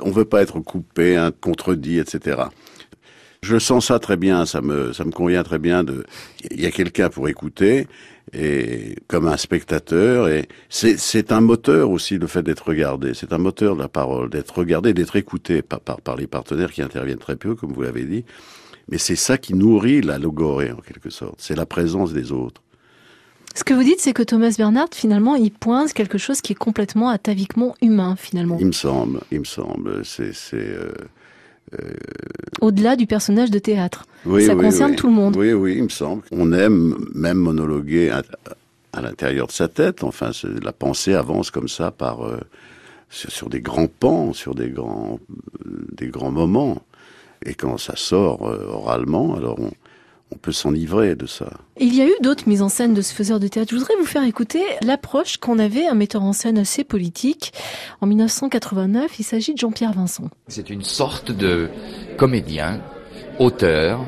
On 0.00 0.10
veut 0.10 0.24
pas 0.24 0.40
être 0.40 0.60
coupé, 0.60 1.28
contredit, 1.42 1.98
etc. 1.98 2.44
Je 3.44 3.58
sens 3.58 3.88
ça 3.88 3.98
très 3.98 4.16
bien, 4.16 4.46
ça 4.46 4.62
me, 4.62 4.94
ça 4.94 5.04
me 5.04 5.10
convient 5.10 5.42
très 5.42 5.58
bien 5.58 5.84
de, 5.84 6.06
il 6.50 6.62
y 6.62 6.64
a 6.64 6.70
quelqu'un 6.70 7.10
pour 7.10 7.28
écouter, 7.28 7.86
et 8.32 8.96
comme 9.06 9.28
un 9.28 9.36
spectateur, 9.36 10.28
et 10.28 10.48
c'est, 10.70 10.96
c'est 10.96 11.30
un 11.30 11.42
moteur 11.42 11.90
aussi 11.90 12.16
le 12.16 12.26
fait 12.26 12.42
d'être 12.42 12.66
regardé, 12.66 13.12
c'est 13.12 13.34
un 13.34 13.38
moteur 13.38 13.76
de 13.76 13.82
la 13.82 13.88
parole, 13.88 14.30
d'être 14.30 14.56
regardé, 14.56 14.94
d'être 14.94 15.16
écouté 15.16 15.60
par, 15.60 15.80
par, 15.80 16.00
par 16.00 16.16
les 16.16 16.26
partenaires 16.26 16.72
qui 16.72 16.80
interviennent 16.80 17.18
très 17.18 17.36
peu, 17.36 17.54
comme 17.54 17.70
vous 17.74 17.82
l'avez 17.82 18.04
dit, 18.04 18.24
mais 18.88 18.96
c'est 18.96 19.14
ça 19.14 19.36
qui 19.36 19.52
nourrit 19.52 20.00
la 20.00 20.18
logorée 20.18 20.72
en 20.72 20.80
quelque 20.80 21.10
sorte, 21.10 21.34
c'est 21.36 21.54
la 21.54 21.66
présence 21.66 22.14
des 22.14 22.32
autres. 22.32 22.62
Ce 23.54 23.62
que 23.62 23.74
vous 23.74 23.84
dites, 23.84 24.00
c'est 24.00 24.14
que 24.14 24.22
Thomas 24.22 24.54
Bernard, 24.56 24.88
finalement, 24.92 25.36
il 25.36 25.50
pointe 25.52 25.92
quelque 25.92 26.16
chose 26.16 26.40
qui 26.40 26.52
est 26.52 26.56
complètement 26.56 27.10
ataviquement 27.10 27.76
humain, 27.82 28.16
finalement, 28.16 28.56
Il 28.58 28.68
me 28.68 28.72
semble, 28.72 29.20
il 29.30 29.40
me 29.40 29.44
semble, 29.44 30.02
c'est, 30.02 30.32
c'est, 30.32 30.56
euh, 30.56 30.92
au-delà 32.60 32.96
du 32.96 33.06
personnage 33.06 33.50
de 33.50 33.58
théâtre. 33.58 34.06
Oui, 34.26 34.46
Ça 34.46 34.54
oui, 34.54 34.64
concerne 34.64 34.92
oui. 34.92 34.96
tout 34.96 35.06
le 35.08 35.12
monde. 35.12 35.36
Oui, 35.36 35.52
oui, 35.52 35.74
il 35.76 35.84
me 35.84 35.88
semble. 35.88 36.22
On 36.32 36.52
aime 36.52 36.96
même 37.14 37.38
monologuer 37.38 38.10
à, 38.10 38.22
à 38.92 39.02
l'intérieur 39.02 39.46
de 39.48 39.52
sa 39.52 39.68
tête. 39.68 40.04
Enfin, 40.04 40.30
la 40.62 40.72
pensée 40.72 41.14
avance 41.14 41.50
comme 41.50 41.68
ça 41.68 41.90
par 41.90 42.24
euh, 42.24 42.38
sur, 43.10 43.30
sur 43.30 43.48
des 43.50 43.60
grands 43.60 43.88
pans, 43.88 44.32
sur 44.32 44.54
des 44.54 44.70
grands 44.70 45.18
euh, 45.66 45.86
des 45.92 46.08
grands 46.08 46.30
moments. 46.30 46.82
Et 47.44 47.54
quand 47.54 47.76
ça 47.76 47.96
sort 47.96 48.48
euh, 48.48 48.66
oralement, 48.68 49.36
alors 49.36 49.58
on, 49.60 49.70
on 50.34 50.38
peut 50.38 50.52
s'enivrer 50.52 51.14
de 51.14 51.26
ça. 51.26 51.46
Il 51.78 51.94
y 51.94 52.02
a 52.02 52.06
eu 52.06 52.14
d'autres 52.20 52.48
mises 52.48 52.62
en 52.62 52.68
scène 52.68 52.92
de 52.92 53.02
ce 53.02 53.14
faiseur 53.14 53.38
de 53.38 53.48
théâtre. 53.48 53.70
Je 53.70 53.76
voudrais 53.76 53.94
vous 53.98 54.06
faire 54.06 54.24
écouter 54.24 54.62
l'approche 54.82 55.38
qu'en 55.38 55.58
avait 55.58 55.86
un 55.86 55.94
metteur 55.94 56.22
en 56.22 56.32
scène 56.32 56.58
assez 56.58 56.84
politique. 56.84 57.52
En 58.00 58.06
1989, 58.06 59.18
il 59.18 59.22
s'agit 59.22 59.54
de 59.54 59.58
Jean-Pierre 59.58 59.92
Vincent. 59.92 60.28
C'est 60.48 60.70
une 60.70 60.82
sorte 60.82 61.30
de 61.30 61.68
comédien, 62.16 62.80
auteur, 63.38 64.04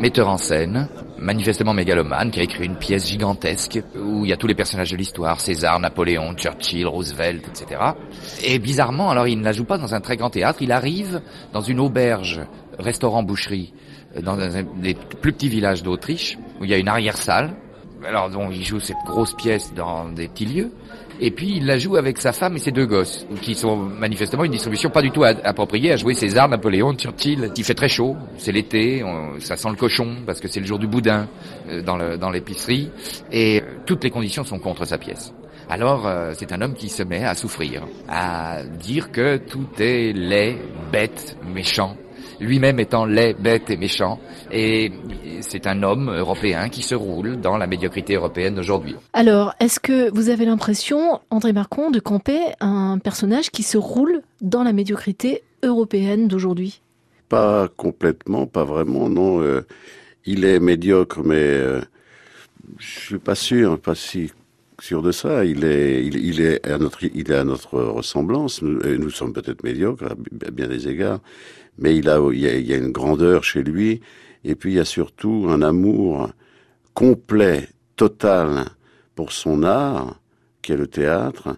metteur 0.00 0.28
en 0.28 0.38
scène, 0.38 0.88
manifestement 1.18 1.74
mégalomane, 1.74 2.30
qui 2.30 2.40
a 2.40 2.42
écrit 2.42 2.64
une 2.64 2.76
pièce 2.76 3.06
gigantesque 3.08 3.80
où 3.94 4.24
il 4.24 4.30
y 4.30 4.32
a 4.32 4.38
tous 4.38 4.46
les 4.46 4.54
personnages 4.54 4.90
de 4.90 4.96
l'histoire, 4.96 5.40
César, 5.40 5.78
Napoléon, 5.78 6.34
Churchill, 6.34 6.86
Roosevelt, 6.86 7.46
etc. 7.48 7.80
Et 8.44 8.58
bizarrement, 8.58 9.10
alors 9.10 9.28
il 9.28 9.38
ne 9.38 9.44
la 9.44 9.52
joue 9.52 9.64
pas 9.64 9.76
dans 9.76 9.94
un 9.94 10.00
très 10.00 10.16
grand 10.16 10.30
théâtre, 10.30 10.62
il 10.62 10.72
arrive 10.72 11.20
dans 11.52 11.60
une 11.60 11.80
auberge, 11.80 12.40
restaurant, 12.78 13.22
boucherie, 13.22 13.74
dans 14.22 14.38
un 14.38 14.62
des 14.76 14.94
plus 14.94 15.32
petits 15.32 15.48
villages 15.48 15.82
d'Autriche, 15.82 16.38
où 16.60 16.64
il 16.64 16.70
y 16.70 16.74
a 16.74 16.78
une 16.78 16.88
arrière-salle. 16.88 17.54
Alors 18.06 18.30
donc 18.30 18.52
il 18.52 18.64
joue 18.64 18.80
cette 18.80 18.96
grosse 19.06 19.34
pièce 19.34 19.72
dans 19.74 20.08
des 20.08 20.28
petits 20.28 20.46
lieux. 20.46 20.70
Et 21.22 21.30
puis 21.30 21.56
il 21.56 21.66
la 21.66 21.76
joue 21.76 21.96
avec 21.96 22.18
sa 22.18 22.32
femme 22.32 22.56
et 22.56 22.58
ses 22.58 22.70
deux 22.70 22.86
gosses, 22.86 23.26
qui 23.42 23.54
sont 23.54 23.76
manifestement 23.76 24.44
une 24.44 24.52
distribution 24.52 24.88
pas 24.88 25.02
du 25.02 25.10
tout 25.10 25.22
appropriée 25.22 25.92
à 25.92 25.96
jouer 25.96 26.14
César, 26.14 26.48
Napoléon, 26.48 26.94
Churchill. 26.94 27.52
Il 27.54 27.64
fait 27.64 27.74
très 27.74 27.90
chaud, 27.90 28.16
c'est 28.38 28.52
l'été, 28.52 29.04
ça 29.40 29.56
sent 29.56 29.68
le 29.68 29.76
cochon 29.76 30.16
parce 30.24 30.40
que 30.40 30.48
c'est 30.48 30.60
le 30.60 30.66
jour 30.66 30.78
du 30.78 30.86
boudin 30.86 31.28
euh, 31.68 31.82
dans 31.82 32.30
l'épicerie, 32.30 32.90
et 33.30 33.60
euh, 33.60 33.64
toutes 33.84 34.02
les 34.02 34.10
conditions 34.10 34.44
sont 34.44 34.58
contre 34.58 34.86
sa 34.86 34.96
pièce. 34.96 35.34
Alors 35.68 36.06
euh, 36.06 36.32
c'est 36.34 36.52
un 36.52 36.62
homme 36.62 36.74
qui 36.74 36.88
se 36.88 37.02
met 37.02 37.24
à 37.24 37.34
souffrir, 37.34 37.86
à 38.08 38.62
dire 38.64 39.12
que 39.12 39.36
tout 39.36 39.68
est 39.78 40.12
laid, 40.12 40.56
bête, 40.90 41.36
méchant, 41.54 41.96
lui-même 42.40 42.80
étant 42.80 43.04
laid, 43.04 43.34
bête 43.38 43.70
et 43.70 43.76
méchant, 43.76 44.18
et 44.50 44.92
c'est 45.40 45.66
un 45.66 45.82
homme 45.82 46.10
européen 46.10 46.68
qui 46.68 46.82
se 46.82 46.94
roule 46.94 47.40
dans 47.40 47.56
la 47.56 47.66
médiocrité 47.66 48.14
européenne 48.14 48.54
d'aujourd'hui. 48.54 48.96
Alors, 49.12 49.54
est-ce 49.60 49.80
que 49.80 50.10
vous 50.12 50.28
avez 50.28 50.44
l'impression, 50.44 51.20
André 51.30 51.52
Marcon, 51.52 51.90
de 51.90 52.00
camper 52.00 52.40
un 52.60 52.98
personnage 52.98 53.50
qui 53.50 53.62
se 53.62 53.78
roule 53.78 54.22
dans 54.40 54.62
la 54.62 54.72
médiocrité 54.72 55.42
européenne 55.62 56.28
d'aujourd'hui? 56.28 56.80
Pas 57.28 57.68
complètement, 57.68 58.46
pas 58.46 58.64
vraiment, 58.64 59.08
non. 59.08 59.40
euh, 59.40 59.66
il 60.24 60.44
est 60.44 60.60
médiocre, 60.60 61.20
mais 61.24 61.36
euh, 61.36 61.80
je 62.78 63.00
suis 63.00 63.18
pas 63.18 63.34
sûr, 63.34 63.78
pas 63.78 63.94
si 63.94 64.30
sûr 64.80 65.02
de 65.02 65.12
ça. 65.12 65.44
Il 65.44 65.64
est, 65.64 66.04
il, 66.04 66.16
il 66.16 66.40
est 66.40 66.66
à 66.66 66.78
notre, 66.78 67.04
il 67.04 67.30
est 67.30 67.34
à 67.34 67.44
notre 67.44 67.80
ressemblance. 67.80 68.62
Nous, 68.62 68.80
et 68.80 68.98
nous 68.98 69.10
sommes 69.10 69.32
peut-être 69.32 69.62
médiocres 69.62 70.04
à 70.04 70.50
bien 70.50 70.68
des 70.68 70.88
égards, 70.88 71.20
mais 71.80 71.96
il 71.96 72.08
a, 72.08 72.20
il 72.32 72.38
y 72.38 72.72
a, 72.72 72.76
une 72.76 72.92
grandeur 72.92 73.42
chez 73.42 73.62
lui. 73.62 74.00
Et 74.44 74.54
puis 74.54 74.72
il 74.72 74.76
y 74.76 74.80
a 74.80 74.84
surtout 74.84 75.46
un 75.48 75.62
amour 75.62 76.30
complet, 76.94 77.68
total 77.96 78.66
pour 79.14 79.32
son 79.32 79.62
art, 79.62 80.20
qui 80.62 80.72
est 80.72 80.76
le 80.76 80.86
théâtre, 80.86 81.56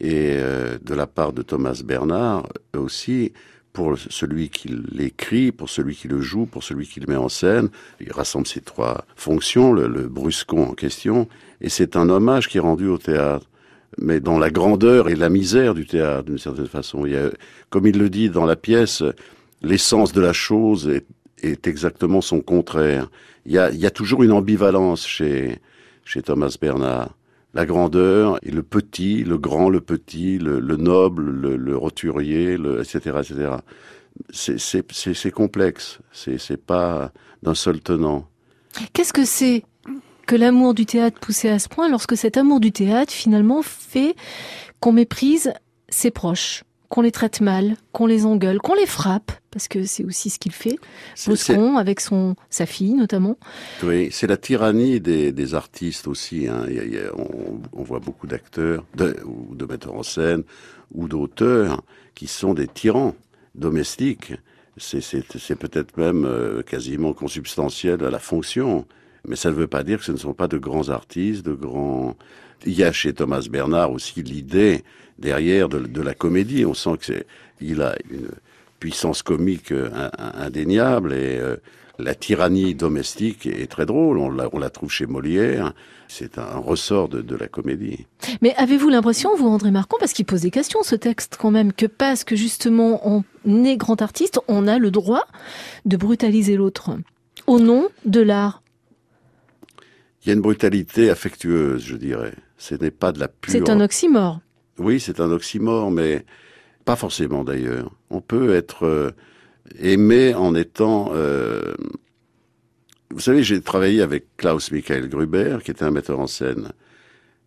et 0.00 0.36
euh, 0.38 0.78
de 0.82 0.94
la 0.94 1.06
part 1.06 1.32
de 1.32 1.42
Thomas 1.42 1.82
Bernard 1.84 2.48
aussi 2.76 3.32
pour 3.72 3.96
celui 3.98 4.48
qui 4.48 4.68
l'écrit, 4.90 5.52
pour 5.52 5.70
celui 5.70 5.94
qui 5.94 6.08
le 6.08 6.20
joue, 6.20 6.46
pour 6.46 6.64
celui 6.64 6.86
qui 6.86 6.98
le 6.98 7.06
met 7.06 7.16
en 7.16 7.28
scène. 7.28 7.68
Il 8.00 8.12
rassemble 8.12 8.46
ces 8.46 8.60
trois 8.60 9.04
fonctions, 9.14 9.72
le, 9.72 9.86
le 9.86 10.08
bruscon 10.08 10.62
en 10.62 10.74
question, 10.74 11.28
et 11.60 11.68
c'est 11.68 11.96
un 11.96 12.08
hommage 12.08 12.48
qui 12.48 12.58
est 12.58 12.60
rendu 12.60 12.88
au 12.88 12.98
théâtre. 12.98 13.46
Mais 13.98 14.20
dans 14.20 14.38
la 14.38 14.50
grandeur 14.50 15.08
et 15.08 15.16
la 15.16 15.28
misère 15.28 15.74
du 15.74 15.86
théâtre, 15.86 16.24
d'une 16.24 16.38
certaine 16.38 16.68
façon. 16.68 17.06
Il 17.06 17.12
y 17.12 17.16
a, 17.16 17.30
comme 17.70 17.86
il 17.86 17.98
le 17.98 18.08
dit 18.08 18.30
dans 18.30 18.46
la 18.46 18.56
pièce, 18.56 19.02
l'essence 19.62 20.12
de 20.12 20.20
la 20.20 20.32
chose 20.32 20.88
est, 20.88 21.06
est 21.42 21.66
exactement 21.66 22.20
son 22.20 22.40
contraire. 22.40 23.10
Il 23.46 23.52
y, 23.52 23.58
a, 23.58 23.70
il 23.70 23.78
y 23.78 23.86
a 23.86 23.90
toujours 23.90 24.22
une 24.22 24.32
ambivalence 24.32 25.06
chez, 25.06 25.58
chez 26.04 26.22
Thomas 26.22 26.56
Bernard. 26.60 27.16
La 27.52 27.66
grandeur 27.66 28.38
et 28.42 28.52
le 28.52 28.62
petit, 28.62 29.24
le 29.24 29.36
grand, 29.36 29.70
le 29.70 29.80
petit, 29.80 30.38
le, 30.38 30.60
le 30.60 30.76
noble, 30.76 31.30
le, 31.30 31.56
le 31.56 31.76
roturier, 31.76 32.56
le, 32.56 32.80
etc., 32.80 33.18
etc. 33.18 33.50
C'est- 34.32 35.30
complexe. 35.32 35.98
C'est 36.12 36.64
pas 36.64 37.12
d'un 37.42 37.54
seul 37.54 37.80
tenant. 37.80 38.28
Qu'est-ce 38.92 39.12
que 39.12 39.24
c'est 39.24 39.64
que 40.26 40.36
l'amour 40.36 40.74
du 40.74 40.86
théâtre 40.86 41.18
poussé 41.18 41.48
à 41.48 41.58
ce 41.58 41.68
point 41.68 41.88
lorsque 41.88 42.16
cet 42.16 42.36
amour 42.36 42.60
du 42.60 42.70
théâtre 42.70 43.12
finalement 43.12 43.62
fait 43.62 44.14
qu'on 44.78 44.92
méprise 44.92 45.52
ses 45.88 46.12
proches, 46.12 46.62
qu'on 46.90 47.00
les 47.00 47.12
traite 47.12 47.40
mal, 47.40 47.76
qu'on 47.92 48.04
les 48.06 48.26
engueule, 48.26 48.58
qu'on 48.58 48.74
les 48.74 48.84
frappe, 48.84 49.32
parce 49.50 49.68
que 49.68 49.84
c'est 49.84 50.04
aussi 50.04 50.28
ce 50.28 50.38
qu'il 50.38 50.52
fait, 50.52 50.76
Boscon 51.26 51.76
avec 51.78 52.00
son, 52.00 52.34
sa 52.50 52.66
fille 52.66 52.94
notamment. 52.94 53.38
Oui, 53.82 54.08
c'est 54.10 54.26
la 54.26 54.36
tyrannie 54.36 55.00
des, 55.00 55.32
des 55.32 55.54
artistes 55.54 56.06
aussi. 56.08 56.48
Hein. 56.48 56.64
Il 56.68 56.74
y 56.74 56.80
a- 56.80 56.84
il 56.84 56.92
y 56.94 56.98
a- 56.98 57.14
on, 57.16 57.60
on 57.72 57.82
voit 57.82 58.00
beaucoup 58.00 58.26
d'acteurs, 58.26 58.84
de, 58.96 59.16
ou 59.24 59.54
de 59.54 59.64
metteurs 59.64 59.94
en 59.94 60.02
scène, 60.02 60.42
ou 60.92 61.08
d'auteurs 61.08 61.82
qui 62.14 62.26
sont 62.26 62.52
des 62.54 62.66
tyrans 62.66 63.14
domestiques. 63.54 64.32
C'est 64.76 65.56
peut-être 65.56 65.96
même 65.96 66.24
euh, 66.24 66.62
quasiment 66.62 67.12
consubstantiel 67.12 68.02
à 68.04 68.10
la 68.10 68.18
fonction. 68.18 68.86
Mais 69.28 69.36
ça 69.36 69.50
ne 69.50 69.54
veut 69.54 69.66
pas 69.66 69.84
dire 69.84 69.98
que 69.98 70.04
ce 70.04 70.12
ne 70.12 70.16
sont 70.16 70.32
pas 70.34 70.48
de 70.48 70.58
grands 70.58 70.88
artistes, 70.88 71.44
de 71.44 71.52
grands... 71.54 72.16
Il 72.66 72.72
y 72.74 72.84
a 72.84 72.92
chez 72.92 73.12
Thomas 73.14 73.46
Bernard 73.50 73.92
aussi 73.92 74.22
l'idée 74.22 74.82
derrière 75.20 75.68
de, 75.68 75.78
de 75.78 76.00
la 76.02 76.14
comédie. 76.14 76.64
On 76.64 76.74
sent 76.74 76.96
que 76.98 77.04
c'est, 77.06 77.26
il 77.60 77.82
a 77.82 77.94
une 78.10 78.28
puissance 78.78 79.22
comique 79.22 79.72
euh, 79.72 79.90
in- 79.94 80.10
in- 80.18 80.46
indéniable 80.46 81.12
et 81.12 81.38
euh, 81.38 81.56
la 81.98 82.14
tyrannie 82.14 82.74
domestique 82.74 83.46
est 83.46 83.70
très 83.70 83.84
drôle. 83.84 84.16
On 84.18 84.30
la, 84.30 84.48
on 84.52 84.58
la 84.58 84.70
trouve 84.70 84.90
chez 84.90 85.06
Molière. 85.06 85.74
C'est 86.08 86.38
un 86.38 86.56
ressort 86.56 87.08
de, 87.08 87.20
de 87.20 87.36
la 87.36 87.46
comédie. 87.46 88.06
Mais 88.42 88.54
avez-vous 88.56 88.88
l'impression, 88.88 89.36
vous 89.36 89.46
André 89.46 89.70
Marcon, 89.70 89.96
parce 90.00 90.12
qu'il 90.12 90.24
pose 90.24 90.40
des 90.40 90.50
questions 90.50 90.82
ce 90.82 90.96
texte 90.96 91.36
quand 91.38 91.50
même, 91.52 91.72
que 91.72 91.86
parce 91.86 92.24
que 92.24 92.34
justement 92.34 93.00
on 93.06 93.22
est 93.64 93.76
grand 93.76 94.00
artiste, 94.02 94.40
on 94.48 94.66
a 94.66 94.78
le 94.78 94.90
droit 94.90 95.24
de 95.84 95.96
brutaliser 95.96 96.56
l'autre 96.56 96.90
au 97.46 97.60
nom 97.60 97.88
de 98.06 98.20
l'art? 98.20 98.62
Il 100.24 100.28
y 100.28 100.30
a 100.30 100.34
une 100.34 100.40
brutalité 100.42 101.10
affectueuse, 101.10 101.84
je 101.84 101.96
dirais. 101.96 102.34
Ce 102.58 102.74
n'est 102.74 102.90
pas 102.90 103.12
de 103.12 103.20
la 103.20 103.28
pure. 103.28 103.52
C'est 103.52 103.70
un 103.70 103.80
oxymore. 103.80 104.40
Oui, 104.80 104.98
c'est 104.98 105.20
un 105.20 105.30
oxymore, 105.30 105.90
mais 105.90 106.24
pas 106.86 106.96
forcément 106.96 107.44
d'ailleurs. 107.44 107.90
On 108.08 108.22
peut 108.22 108.54
être 108.54 108.84
euh, 108.84 109.10
aimé 109.78 110.34
en 110.34 110.54
étant. 110.54 111.10
euh, 111.12 111.74
Vous 113.10 113.20
savez, 113.20 113.42
j'ai 113.42 113.60
travaillé 113.60 114.00
avec 114.00 114.24
Klaus 114.38 114.72
Michael 114.72 115.10
Gruber, 115.10 115.58
qui 115.62 115.70
était 115.70 115.84
un 115.84 115.90
metteur 115.90 116.18
en 116.18 116.26
scène 116.26 116.72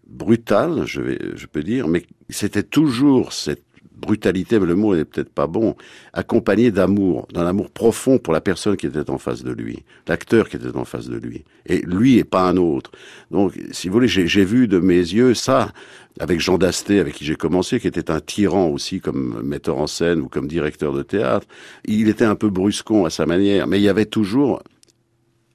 brutal, 0.05 0.83
je, 0.85 1.45
peux 1.47 1.63
dire, 1.63 1.87
mais 1.87 2.05
c'était 2.29 2.61
toujours 2.61 3.33
cette 3.33 3.63
brutalité, 3.95 4.59
mais 4.59 4.65
le 4.65 4.75
mot 4.75 4.95
n'est 4.95 5.05
peut-être 5.05 5.29
pas 5.29 5.47
bon, 5.47 5.75
accompagné 6.13 6.71
d'amour, 6.71 7.27
d'un 7.33 7.45
amour 7.45 7.69
profond 7.69 8.17
pour 8.17 8.33
la 8.33 8.41
personne 8.41 8.75
qui 8.75 8.87
était 8.87 9.09
en 9.09 9.17
face 9.17 9.43
de 9.43 9.51
lui, 9.51 9.83
l'acteur 10.07 10.49
qui 10.49 10.57
était 10.57 10.75
en 10.75 10.85
face 10.85 11.07
de 11.07 11.17
lui, 11.17 11.43
et 11.65 11.81
lui 11.81 12.17
et 12.17 12.23
pas 12.23 12.47
un 12.47 12.57
autre. 12.57 12.91
Donc, 13.31 13.53
si 13.71 13.87
vous 13.87 13.93
voulez, 13.93 14.07
j'ai 14.07 14.45
vu 14.45 14.67
de 14.67 14.79
mes 14.79 14.95
yeux 14.95 15.33
ça, 15.33 15.71
avec 16.19 16.39
Jean 16.39 16.57
Dasté, 16.57 16.99
avec 16.99 17.15
qui 17.15 17.25
j'ai 17.25 17.35
commencé, 17.35 17.79
qui 17.79 17.87
était 17.87 18.11
un 18.11 18.19
tyran 18.19 18.67
aussi 18.67 18.99
comme 18.99 19.41
metteur 19.41 19.77
en 19.77 19.87
scène 19.87 20.19
ou 20.19 20.27
comme 20.27 20.47
directeur 20.47 20.93
de 20.93 21.01
théâtre. 21.01 21.47
Il 21.85 22.07
était 22.07 22.25
un 22.25 22.35
peu 22.35 22.49
bruscon 22.49 23.05
à 23.05 23.09
sa 23.09 23.25
manière, 23.25 23.67
mais 23.67 23.79
il 23.79 23.83
y 23.83 23.89
avait 23.89 24.05
toujours 24.05 24.61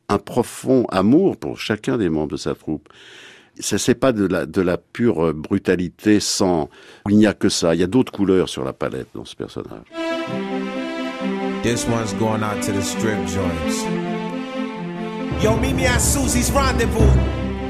un 0.08 0.18
profond 0.18 0.86
amour 0.90 1.36
pour 1.36 1.58
chacun 1.58 1.98
des 1.98 2.08
membres 2.08 2.32
de 2.32 2.36
sa 2.36 2.54
troupe. 2.54 2.88
Ce 3.60 3.90
n'est 3.90 3.94
pas 3.94 4.12
de 4.12 4.26
la, 4.26 4.46
de 4.46 4.62
la 4.62 4.78
pure 4.78 5.34
brutalité 5.34 6.20
sans... 6.20 6.68
Il 7.08 7.16
n'y 7.16 7.26
a 7.26 7.34
que 7.34 7.48
ça. 7.48 7.74
Il 7.74 7.80
y 7.80 7.84
a 7.84 7.86
d'autres 7.86 8.12
couleurs 8.12 8.48
sur 8.48 8.64
la 8.64 8.72
palette 8.72 9.08
dans 9.14 9.24
ce 9.24 9.34
personnage. 9.34 9.84
This 11.62 11.86
one's 11.88 12.12
going 12.14 12.42
out 12.42 12.62
to 12.62 12.72
the 12.72 12.82
strip 12.82 13.18
joints. 13.26 13.84
Yo, 15.42 15.56
meet 15.56 15.74
me 15.74 15.86
at 15.86 16.00
Susie's 16.00 16.50
Rendezvous 16.52 17.10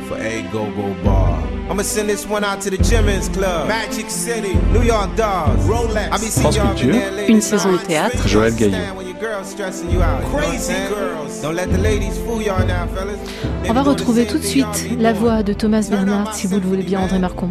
for 0.09 0.18
a 0.18 0.42
go-go 0.52 0.95
bar. 1.04 1.38
I'ma 1.71 1.83
send 1.83 2.09
this 2.09 2.26
one 2.26 2.45
out 2.45 2.61
to 2.62 2.71
the 2.71 2.78
Jimmins 2.78 3.28
Club, 3.28 3.68
Magic 3.68 4.09
City, 4.09 4.54
New 4.73 4.83
York 4.83 5.14
Dolls, 5.16 5.59
Rolex. 5.66 6.11
I 6.11 6.18
be 6.18 6.30
seeing 6.30 6.52
y'all 6.54 7.28
Une 7.28 7.40
saison 7.42 7.73
de 7.73 7.78
théâtre. 7.78 8.26
Joël 8.26 8.54
Gaillot. 8.54 9.08
When 9.19 9.25
your 9.31 9.37
girl's 9.37 9.51
stressing 9.51 9.91
you 9.91 10.01
out, 10.01 10.23
you 10.23 10.29
know 10.29 10.35
what 10.35 10.45
I'm 10.45 10.51
Crazy 10.51 10.65
saying? 10.73 10.89
girls. 10.91 11.43
Don't 11.43 11.57
let 11.57 11.71
the 11.73 11.79
ladies 11.79 12.17
fool 12.19 12.41
y'all 12.41 12.65
now, 12.65 12.87
fellas. 12.95 13.19
They 13.63 13.71
On 13.71 13.75
va 13.75 13.83
retrouver 13.83 14.27
tout 14.27 14.39
de 14.39 14.45
suite 14.45 14.97
la 14.97 15.13
voix 15.13 15.43
de 15.43 15.55
Thomas 15.55 15.89
Bernard, 15.91 16.35
si 16.35 16.47
vous 16.47 16.61
le 16.61 16.67
voulez 16.67 16.85
bien, 16.85 17.01
André. 17.01 17.19
Marcon. 17.19 17.51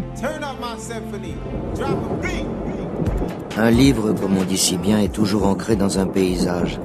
Un 3.58 3.70
livre, 3.70 4.14
comme 4.14 4.38
on 4.38 4.44
dit 4.44 4.56
si 4.56 4.78
bien, 4.78 4.98
est 4.98 5.12
toujours 5.12 5.46
ancré 5.46 5.76
dans 5.76 5.98
un 5.98 6.06
paysage. 6.06 6.80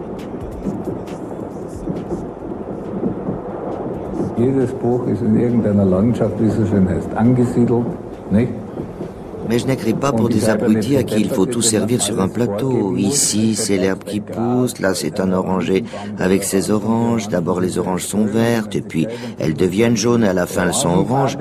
Jedes 4.37 4.73
Buch 4.81 5.07
ist 5.07 5.21
in 5.21 5.39
irgendeiner 5.39 5.85
Landschaft, 5.85 6.33
wie 6.41 6.47
es 6.47 6.55
so 6.55 6.65
schön 6.65 6.89
heißt, 6.89 7.07
angesiedelt, 7.15 7.85
nicht? 8.31 8.51
Mais 9.49 9.59
je 9.59 9.67
n'écris 9.67 9.93
pas 9.93 10.11
pour 10.11 10.29
des 10.29 10.49
abrutis 10.49 10.97
à 10.97 11.03
qui 11.03 11.19
il 11.21 11.29
faut 11.29 11.45
tout 11.45 11.61
servir 11.61 12.01
sur 12.01 12.21
un 12.21 12.27
plateau. 12.27 12.95
Ici, 12.95 13.55
c'est 13.55 13.77
l'herbe 13.77 14.03
qui 14.03 14.19
pousse, 14.19 14.79
là, 14.79 14.93
c'est 14.93 15.19
un 15.19 15.31
oranger 15.31 15.83
avec 16.17 16.43
ses 16.43 16.71
oranges. 16.71 17.27
D'abord, 17.27 17.59
les 17.59 17.77
oranges 17.77 18.05
sont 18.05 18.25
vertes, 18.25 18.75
et 18.75 18.81
puis 18.81 19.07
elles 19.39 19.53
deviennent 19.53 19.97
jaunes, 19.97 20.23
et 20.23 20.29
à 20.29 20.33
la 20.33 20.45
fin, 20.45 20.67
elles 20.67 20.73
sont 20.73 20.89
oranges. 20.89 21.37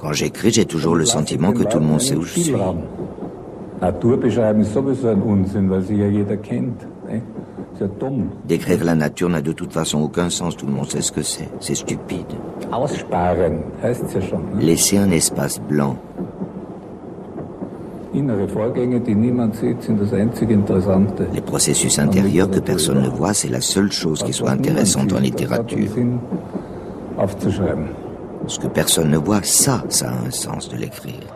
Quand 0.00 0.12
j'écris, 0.12 0.50
j'ai 0.50 0.64
toujours 0.64 0.96
le 0.96 1.04
sentiment 1.04 1.52
que 1.52 1.62
tout 1.62 1.78
le 1.78 1.84
monde 1.84 2.00
sait 2.00 2.16
où 2.16 2.22
je 2.22 2.40
suis. 2.40 2.54
Décrire 8.46 8.84
la 8.84 8.94
nature 8.94 9.28
n'a 9.28 9.40
de 9.40 9.52
toute 9.52 9.72
façon 9.72 10.00
aucun 10.00 10.30
sens, 10.30 10.56
tout 10.56 10.66
le 10.66 10.72
monde 10.72 10.90
sait 10.90 11.02
ce 11.02 11.12
que 11.12 11.22
c'est. 11.22 11.48
C'est 11.60 11.74
stupide. 11.74 12.26
Schon. 14.20 14.40
Ne? 14.54 14.62
Laisser 14.62 14.98
un 14.98 15.10
espace 15.10 15.60
blanc. 15.60 15.96
Les 18.14 18.22
processus 21.42 21.98
intérieurs 21.98 22.50
que 22.50 22.60
personne 22.60 23.02
ne 23.02 23.08
voit, 23.08 23.34
c'est 23.34 23.48
la 23.48 23.60
seule 23.60 23.92
chose 23.92 24.22
qui 24.22 24.32
soit 24.32 24.50
intéressante 24.50 25.12
en 25.12 25.18
littérature. 25.18 25.78
Ce 28.46 28.58
que 28.58 28.68
personne 28.68 29.10
ne 29.10 29.18
voit, 29.18 29.42
ça, 29.42 29.84
ça 29.90 30.08
a 30.10 30.26
un 30.26 30.30
sens 30.30 30.68
de 30.70 30.76
l'écrire. 30.76 31.35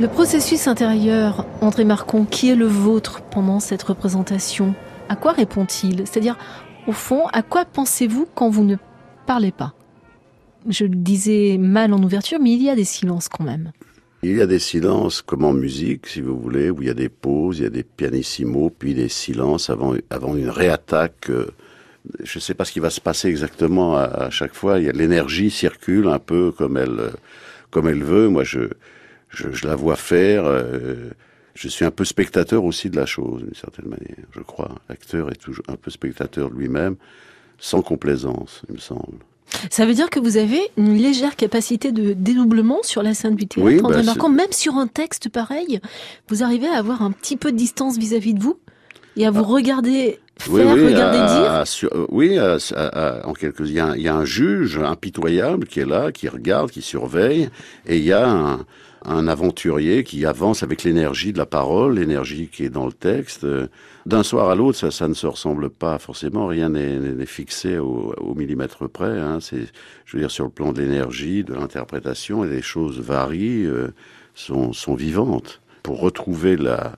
Le 0.00 0.06
processus 0.06 0.68
intérieur, 0.68 1.44
André 1.60 1.84
Marcon, 1.84 2.24
qui 2.24 2.50
est 2.50 2.54
le 2.54 2.66
vôtre 2.66 3.22
pendant 3.30 3.58
cette 3.60 3.82
représentation 3.82 4.74
À 5.08 5.16
quoi 5.16 5.32
répond-il? 5.32 6.06
C'est-à-dire, 6.06 6.36
au 6.86 6.92
fond, 6.92 7.26
à 7.32 7.42
quoi 7.42 7.64
pensez-vous 7.64 8.26
quand 8.34 8.48
vous 8.48 8.64
ne 8.64 8.76
parlez 9.26 9.50
pas? 9.50 9.74
Je 10.68 10.84
le 10.84 10.94
disais 10.94 11.56
mal 11.58 11.92
en 11.92 12.02
ouverture, 12.02 12.38
mais 12.40 12.52
il 12.52 12.62
y 12.62 12.70
a 12.70 12.76
des 12.76 12.84
silences 12.84 13.28
quand 13.28 13.42
même. 13.44 13.72
Il 14.22 14.36
y 14.36 14.42
a 14.42 14.46
des 14.46 14.58
silences, 14.58 15.22
comme 15.22 15.44
en 15.44 15.52
musique, 15.52 16.06
si 16.06 16.20
vous 16.20 16.38
voulez, 16.38 16.70
où 16.70 16.80
il 16.82 16.88
y 16.88 16.90
a 16.90 16.94
des 16.94 17.08
pauses, 17.08 17.58
il 17.58 17.62
y 17.64 17.66
a 17.66 17.70
des 17.70 17.84
pianissimos, 17.84 18.70
puis 18.70 18.94
des 18.94 19.08
silences 19.08 19.70
avant, 19.70 19.94
avant 20.10 20.36
une 20.36 20.50
réattaque. 20.50 21.30
euh, 21.30 21.46
Je 22.22 22.38
ne 22.38 22.40
sais 22.40 22.54
pas 22.54 22.64
ce 22.64 22.72
qui 22.72 22.80
va 22.80 22.90
se 22.90 23.00
passer 23.00 23.28
exactement 23.28 23.96
à, 23.96 24.02
à 24.04 24.30
chaque 24.30 24.54
fois. 24.54 24.78
Il 24.78 24.86
y 24.86 24.88
a 24.88 24.92
l'énergie 24.92 25.50
circule 25.50 26.06
un 26.08 26.18
peu 26.20 26.52
comme 26.52 26.76
elle, 26.76 27.10
comme 27.70 27.88
elle 27.88 28.02
veut. 28.02 28.28
Moi, 28.28 28.42
je, 28.42 28.70
je, 29.30 29.50
je 29.52 29.66
la 29.66 29.76
vois 29.76 29.96
faire. 29.96 30.44
euh, 30.46 31.10
je 31.54 31.66
suis 31.68 31.84
un 31.84 31.90
peu 31.90 32.04
spectateur 32.04 32.62
aussi 32.64 32.88
de 32.88 32.96
la 32.96 33.06
chose, 33.06 33.42
d'une 33.42 33.54
certaine 33.54 33.86
manière, 33.86 34.26
je 34.32 34.40
crois. 34.40 34.76
L'acteur 34.88 35.30
est 35.32 35.36
toujours 35.40 35.64
un 35.68 35.74
peu 35.76 35.90
spectateur 35.90 36.50
de 36.50 36.54
lui-même, 36.56 36.94
sans 37.58 37.82
complaisance, 37.82 38.62
il 38.68 38.74
me 38.74 38.78
semble. 38.80 39.18
Ça 39.70 39.84
veut 39.86 39.94
dire 39.94 40.08
que 40.10 40.20
vous 40.20 40.36
avez 40.36 40.60
une 40.76 40.94
légère 40.94 41.34
capacité 41.34 41.90
de 41.90 42.12
dédoublement 42.12 42.78
sur 42.82 43.02
la 43.02 43.12
scène 43.14 43.34
du 43.34 43.48
théâtre, 43.48 43.66
Oui, 43.66 43.80
André 43.82 44.02
Marcon. 44.04 44.28
Même 44.28 44.52
sur 44.52 44.76
un 44.76 44.86
texte 44.86 45.30
pareil, 45.30 45.80
vous 46.28 46.42
arrivez 46.44 46.68
à 46.68 46.76
avoir 46.78 47.02
un 47.02 47.10
petit 47.10 47.36
peu 47.36 47.50
de 47.50 47.56
distance 47.56 47.96
vis-à-vis 47.98 48.34
de 48.34 48.40
vous 48.42 48.58
et 49.16 49.26
à 49.26 49.30
vous 49.32 49.42
regarder 49.42 50.20
faire, 50.38 50.70
regarder 50.70 51.18
à- 51.18 51.40
dire. 51.40 51.50
à- 51.52 51.64
sur- 51.64 51.92
euh, 51.92 52.06
oui, 52.10 52.38
à- 52.38 53.26
en 53.26 53.32
quelque 53.32 53.64
il 53.64 53.70
y, 53.70 54.02
y 54.02 54.08
a 54.08 54.14
un 54.14 54.24
juge 54.24 54.78
impitoyable 54.78 55.66
qui 55.66 55.80
est 55.80 55.86
là, 55.86 56.12
qui 56.12 56.28
regarde, 56.28 56.70
qui 56.70 56.82
surveille, 56.82 57.48
et 57.86 57.96
il 57.96 58.04
y 58.04 58.12
a 58.12 58.28
un, 58.28 58.58
un 59.08 59.26
aventurier 59.26 60.04
qui 60.04 60.26
avance 60.26 60.62
avec 60.62 60.84
l'énergie 60.84 61.32
de 61.32 61.38
la 61.38 61.46
parole, 61.46 61.94
l'énergie 61.94 62.48
qui 62.48 62.64
est 62.64 62.70
dans 62.70 62.86
le 62.86 62.92
texte. 62.92 63.46
D'un 64.06 64.22
soir 64.22 64.50
à 64.50 64.54
l'autre, 64.54 64.90
ça, 64.90 65.08
ne 65.08 65.14
se 65.14 65.26
ressemble 65.26 65.70
pas 65.70 65.98
forcément. 65.98 66.46
Rien 66.46 66.68
n'est 66.68 67.26
fixé 67.26 67.78
au, 67.78 68.34
millimètre 68.36 68.88
près. 68.88 69.18
Hein. 69.18 69.38
Je 69.40 70.16
veux 70.16 70.20
dire, 70.20 70.30
sur 70.30 70.44
le 70.44 70.50
plan 70.50 70.72
de 70.72 70.82
l'énergie, 70.82 71.42
de 71.42 71.54
l'interprétation, 71.54 72.42
les 72.42 72.62
choses 72.62 73.00
varient, 73.00 73.64
euh, 73.64 73.88
sont, 74.34 74.94
vivantes. 74.94 75.60
Pour 75.82 76.00
retrouver 76.00 76.56
la 76.56 76.96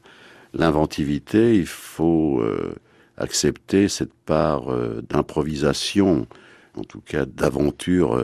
l'inventivité, 0.53 1.57
il 1.57 1.67
faut 1.67 2.41
euh, 2.41 2.75
accepter 3.17 3.87
cette 3.87 4.13
part 4.13 4.73
euh, 4.73 5.01
d'improvisation, 5.09 6.27
en 6.77 6.83
tout 6.83 7.01
cas 7.01 7.25
d'aventure, 7.25 8.21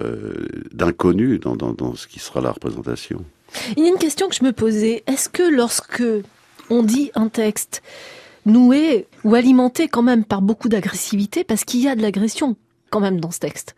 d'inconnu 0.73 1.39
dans 1.39 1.95
ce 1.95 2.09
qui 2.09 2.19
sera 2.19 2.41
la 2.41 2.51
représentation. 2.51 3.25
Il 3.77 3.83
y 3.85 3.87
a 3.87 3.89
une 3.91 3.99
question 3.99 4.29
que 4.29 4.35
je 4.35 4.45
me 4.45 4.53
posais. 4.53 5.03
Est-ce 5.07 5.29
que 5.29 5.43
lorsque 5.43 6.03
on 6.71 6.83
dit 6.83 7.11
un 7.15 7.29
texte 7.29 7.83
noué 8.45 9.07
ou 9.25 9.35
alimenté 9.35 9.89
quand 9.89 10.03
même 10.03 10.25
par 10.25 10.43
beaucoup 10.43 10.69
d'agressivité, 10.69 11.45
parce 11.45 11.65
qu'il 11.65 11.81
y 11.83 11.89
a 11.89 11.97
de 11.97 12.03
l'agression 12.03 12.57
quand 12.91 13.01
même 13.01 13.21
dans 13.21 13.31
ce 13.33 13.41
texte, 13.41 13.75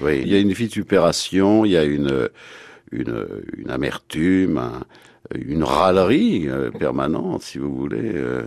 Oui, 0.00 0.20
il 0.22 0.28
y 0.28 0.34
a 0.36 0.38
une 0.38 0.52
vitupération, 0.52 1.64
il 1.64 1.72
y 1.72 1.76
a 1.76 1.82
une, 1.84 2.28
une, 2.92 3.26
une 3.58 3.70
amertume, 3.70 4.58
un- 4.58 4.82
une 5.34 5.64
râlerie 5.64 6.48
euh, 6.48 6.70
permanente, 6.70 7.42
si 7.42 7.58
vous 7.58 7.74
voulez. 7.74 8.12
euh. 8.14 8.42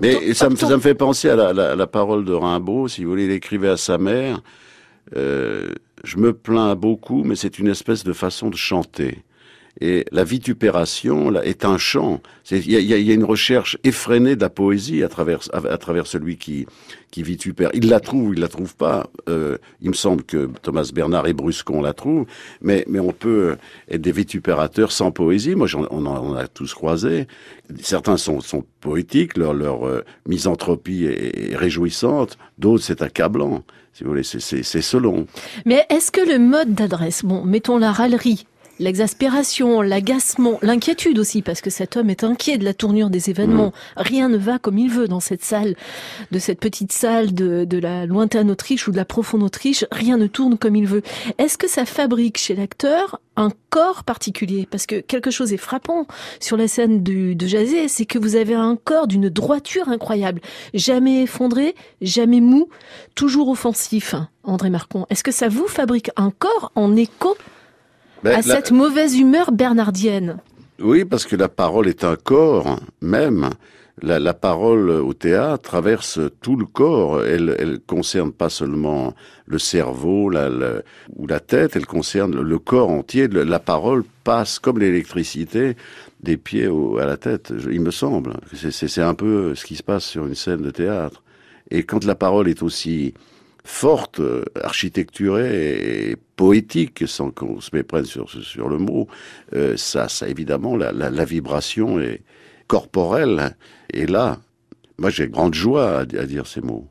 Mais 0.00 0.32
ça 0.34 0.48
me, 0.48 0.56
ça 0.56 0.68
me 0.76 0.80
fait 0.80 0.94
penser 0.94 1.28
à 1.28 1.36
la, 1.36 1.52
la- 1.52 1.76
la 1.76 1.86
parole 1.86 2.24
de 2.24 2.32
Rimbaud, 2.32 2.88
si 2.88 3.04
vous 3.04 3.10
voulez, 3.10 3.24
il 3.26 3.30
écrivait 3.32 3.68
à 3.68 3.76
sa 3.76 3.98
mère, 3.98 4.40
euh, 5.16 5.72
je 6.04 6.16
me 6.16 6.32
plains 6.32 6.74
beaucoup, 6.74 7.22
mais 7.22 7.36
c'est 7.36 7.58
une 7.58 7.68
espèce 7.68 8.02
de 8.02 8.12
façon 8.12 8.50
de 8.50 8.56
chanter. 8.56 9.18
Et 9.80 10.04
la 10.12 10.24
vitupération 10.24 11.30
là, 11.30 11.44
est 11.44 11.64
un 11.64 11.78
chant. 11.78 12.20
Il 12.50 12.70
y 12.70 12.92
a, 12.92 13.14
une 13.14 13.24
recherche 13.24 13.78
effrénée 13.84 14.36
de 14.36 14.40
la 14.40 14.50
poésie 14.50 15.02
à 15.02 15.08
travers, 15.08 15.40
à, 15.52 15.78
travers 15.78 16.06
celui 16.06 16.36
qui, 16.36 16.66
qui 17.10 17.22
vitupère. 17.22 17.70
Il 17.72 17.88
la 17.88 17.98
trouve 17.98 18.28
ou 18.28 18.32
il 18.34 18.40
la 18.40 18.48
trouve 18.48 18.76
pas. 18.76 19.08
Euh, 19.28 19.56
il 19.80 19.88
me 19.88 19.94
semble 19.94 20.22
que 20.24 20.50
Thomas 20.62 20.90
Bernard 20.94 21.26
et 21.26 21.32
Bruscon 21.32 21.80
la 21.80 21.94
trouvent, 21.94 22.26
mais, 22.60 22.84
mais 22.86 23.00
on 23.00 23.12
peut 23.12 23.56
être 23.90 24.02
des 24.02 24.12
vitupérateurs 24.12 24.92
sans 24.92 25.10
poésie. 25.10 25.54
Moi, 25.54 25.68
on, 25.74 26.06
en 26.06 26.34
a 26.34 26.46
tous 26.48 26.74
croisé. 26.74 27.26
Certains 27.80 28.18
sont, 28.18 28.40
poétiques, 28.80 29.36
leur, 29.36 29.54
leur 29.54 29.86
euh, 29.86 30.04
misanthropie 30.28 31.06
est, 31.06 31.52
est 31.52 31.56
réjouissante. 31.56 32.36
D'autres, 32.58 32.84
c'est 32.84 33.02
accablant. 33.02 33.64
Si 33.94 34.04
vous 34.04 34.10
voulez, 34.10 34.22
c'est 34.22 34.62
selon. 34.62 35.26
Mais 35.66 35.84
est-ce 35.90 36.10
que 36.10 36.26
le 36.26 36.38
mode 36.38 36.74
d'adresse, 36.74 37.24
bon, 37.24 37.44
mettons 37.44 37.76
la 37.76 37.92
râlerie, 37.92 38.46
l'exaspération, 38.78 39.80
l'agacement, 39.80 40.58
l'inquiétude 40.62 41.18
aussi, 41.18 41.42
parce 41.42 41.60
que 41.60 41.70
cet 41.70 41.96
homme 41.96 42.10
est 42.10 42.24
inquiet 42.24 42.58
de 42.58 42.64
la 42.64 42.74
tournure 42.74 43.10
des 43.10 43.30
événements. 43.30 43.68
Mm. 43.68 43.72
Rien 43.96 44.28
ne 44.28 44.36
va 44.36 44.58
comme 44.58 44.78
il 44.78 44.90
veut 44.90 45.08
dans 45.08 45.20
cette 45.20 45.44
salle, 45.44 45.76
de 46.30 46.38
cette 46.38 46.60
petite 46.60 46.92
salle 46.92 47.34
de, 47.34 47.64
de 47.64 47.78
la 47.78 48.06
lointaine 48.06 48.50
Autriche 48.50 48.88
ou 48.88 48.92
de 48.92 48.96
la 48.96 49.04
profonde 49.04 49.42
Autriche. 49.42 49.84
Rien 49.92 50.16
ne 50.16 50.26
tourne 50.26 50.58
comme 50.58 50.76
il 50.76 50.86
veut. 50.86 51.02
Est-ce 51.38 51.58
que 51.58 51.68
ça 51.68 51.84
fabrique 51.84 52.38
chez 52.38 52.54
l'acteur 52.54 53.20
un 53.36 53.50
corps 53.70 54.04
particulier? 54.04 54.66
Parce 54.70 54.86
que 54.86 55.00
quelque 55.00 55.30
chose 55.30 55.52
est 55.52 55.58
frappant 55.58 56.06
sur 56.40 56.56
la 56.56 56.68
scène 56.68 57.02
du, 57.02 57.34
de 57.34 57.46
Jazé, 57.46 57.88
c'est 57.88 58.06
que 58.06 58.18
vous 58.18 58.36
avez 58.36 58.54
un 58.54 58.76
corps 58.76 59.06
d'une 59.06 59.28
droiture 59.28 59.88
incroyable. 59.88 60.40
Jamais 60.74 61.22
effondré, 61.22 61.74
jamais 62.00 62.40
mou, 62.40 62.68
toujours 63.14 63.48
offensif, 63.48 64.14
André 64.44 64.70
Marcon. 64.70 65.06
Est-ce 65.10 65.24
que 65.24 65.32
ça 65.32 65.48
vous 65.48 65.68
fabrique 65.68 66.10
un 66.16 66.30
corps 66.30 66.72
en 66.74 66.96
écho 66.96 67.36
Ben, 68.22 68.32
à 68.32 68.36
la- 68.36 68.42
cette 68.42 68.70
mauvaise 68.70 69.18
humeur 69.18 69.52
bernardienne 69.52 70.38
Oui, 70.80 71.04
parce 71.04 71.26
que 71.26 71.36
la 71.36 71.48
parole 71.48 71.88
est 71.88 72.04
un 72.04 72.16
corps 72.16 72.78
même. 73.00 73.50
La, 74.00 74.18
la 74.18 74.32
parole 74.34 74.90
au 74.90 75.12
théâtre 75.12 75.62
traverse 75.62 76.18
tout 76.40 76.56
le 76.56 76.64
corps. 76.64 77.24
Elle, 77.24 77.54
elle 77.58 77.78
concerne 77.78 78.32
pas 78.32 78.48
seulement 78.48 79.12
le 79.46 79.58
cerveau 79.58 80.30
la, 80.30 80.48
ou 81.16 81.26
la 81.26 81.40
tête, 81.40 81.76
elle 81.76 81.86
concerne 81.86 82.34
le, 82.34 82.42
le 82.42 82.58
corps 82.58 82.88
entier. 82.90 83.28
Le- 83.28 83.44
La 83.44 83.58
parole 83.60 84.02
passe 84.24 84.58
comme 84.58 84.78
l'électricité 84.78 85.76
des 86.22 86.36
pieds 86.38 86.68
au- 86.68 86.98
à 86.98 87.04
la 87.06 87.16
tête, 87.18 87.52
il 87.70 87.80
me 87.82 87.90
semble. 87.90 88.32
C'est 88.54 89.02
un 89.02 89.14
peu 89.14 89.54
ce 89.54 89.64
qui 89.64 89.76
se 89.76 89.82
passe 89.82 90.04
sur 90.04 90.26
une 90.26 90.34
scène 90.34 90.62
de 90.62 90.70
théâtre. 90.70 91.22
Et 91.70 91.82
quand 91.84 92.04
la 92.04 92.14
parole 92.14 92.48
est 92.48 92.62
aussi 92.62 93.12
forte, 93.64 94.20
euh, 94.20 94.44
architecturée 94.62 96.10
et 96.10 96.16
poétique, 96.36 97.04
sans 97.06 97.30
qu'on 97.30 97.60
se 97.60 97.70
méprenne 97.72 98.04
sur, 98.04 98.28
sur 98.30 98.68
le 98.68 98.78
mot, 98.78 99.06
euh, 99.54 99.76
ça, 99.76 100.08
ça 100.08 100.28
évidemment, 100.28 100.76
la, 100.76 100.92
la, 100.92 101.24
vibration 101.24 102.00
est 102.00 102.22
corporelle. 102.66 103.56
Et 103.92 104.06
là, 104.06 104.40
moi 104.98 105.10
j'ai 105.10 105.28
grande 105.28 105.54
joie 105.54 105.98
à, 105.98 106.04
di- 106.04 106.18
à 106.18 106.26
dire 106.26 106.46
ces 106.46 106.60
mots. 106.60 106.88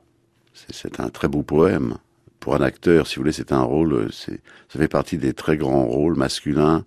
C'est- 0.54 1.00
un 1.00 1.10
très 1.10 1.28
beau 1.28 1.44
poème. 1.44 1.98
Pour 2.40 2.56
un 2.56 2.62
acteur, 2.62 3.06
si 3.06 3.16
vous 3.16 3.22
voulez, 3.22 3.34
c'est 3.34 3.52
un 3.52 3.62
rôle, 3.62 3.94
euh, 3.94 4.08
ça 4.12 4.32
fait 4.80 4.88
partie 4.88 5.18
des 5.18 5.34
très 5.34 5.58
grands 5.58 5.86
rôles 5.86 6.16
masculins 6.16 6.86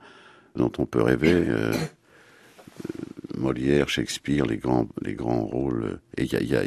dont 0.56 0.72
on 0.78 0.86
peut 0.86 1.02
rêver. 1.02 1.44
Molière, 3.36 3.88
Shakespeare, 3.88 4.46
les 4.46 4.56
grands, 4.56 4.88
les 5.02 5.14
grands 5.14 5.44
rôles. 5.44 5.98
Et 6.16 6.24
y 6.24 6.56
a, 6.56 6.62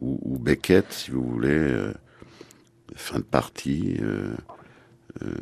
ou, 0.00 0.38
Beckett, 0.38 0.86
si 0.92 1.10
vous 1.10 1.22
voulez, 1.22 1.74
fin 2.96 3.18
de 3.18 3.24
partie. 3.24 3.96
euh, 4.02 4.34
euh, 5.22 5.34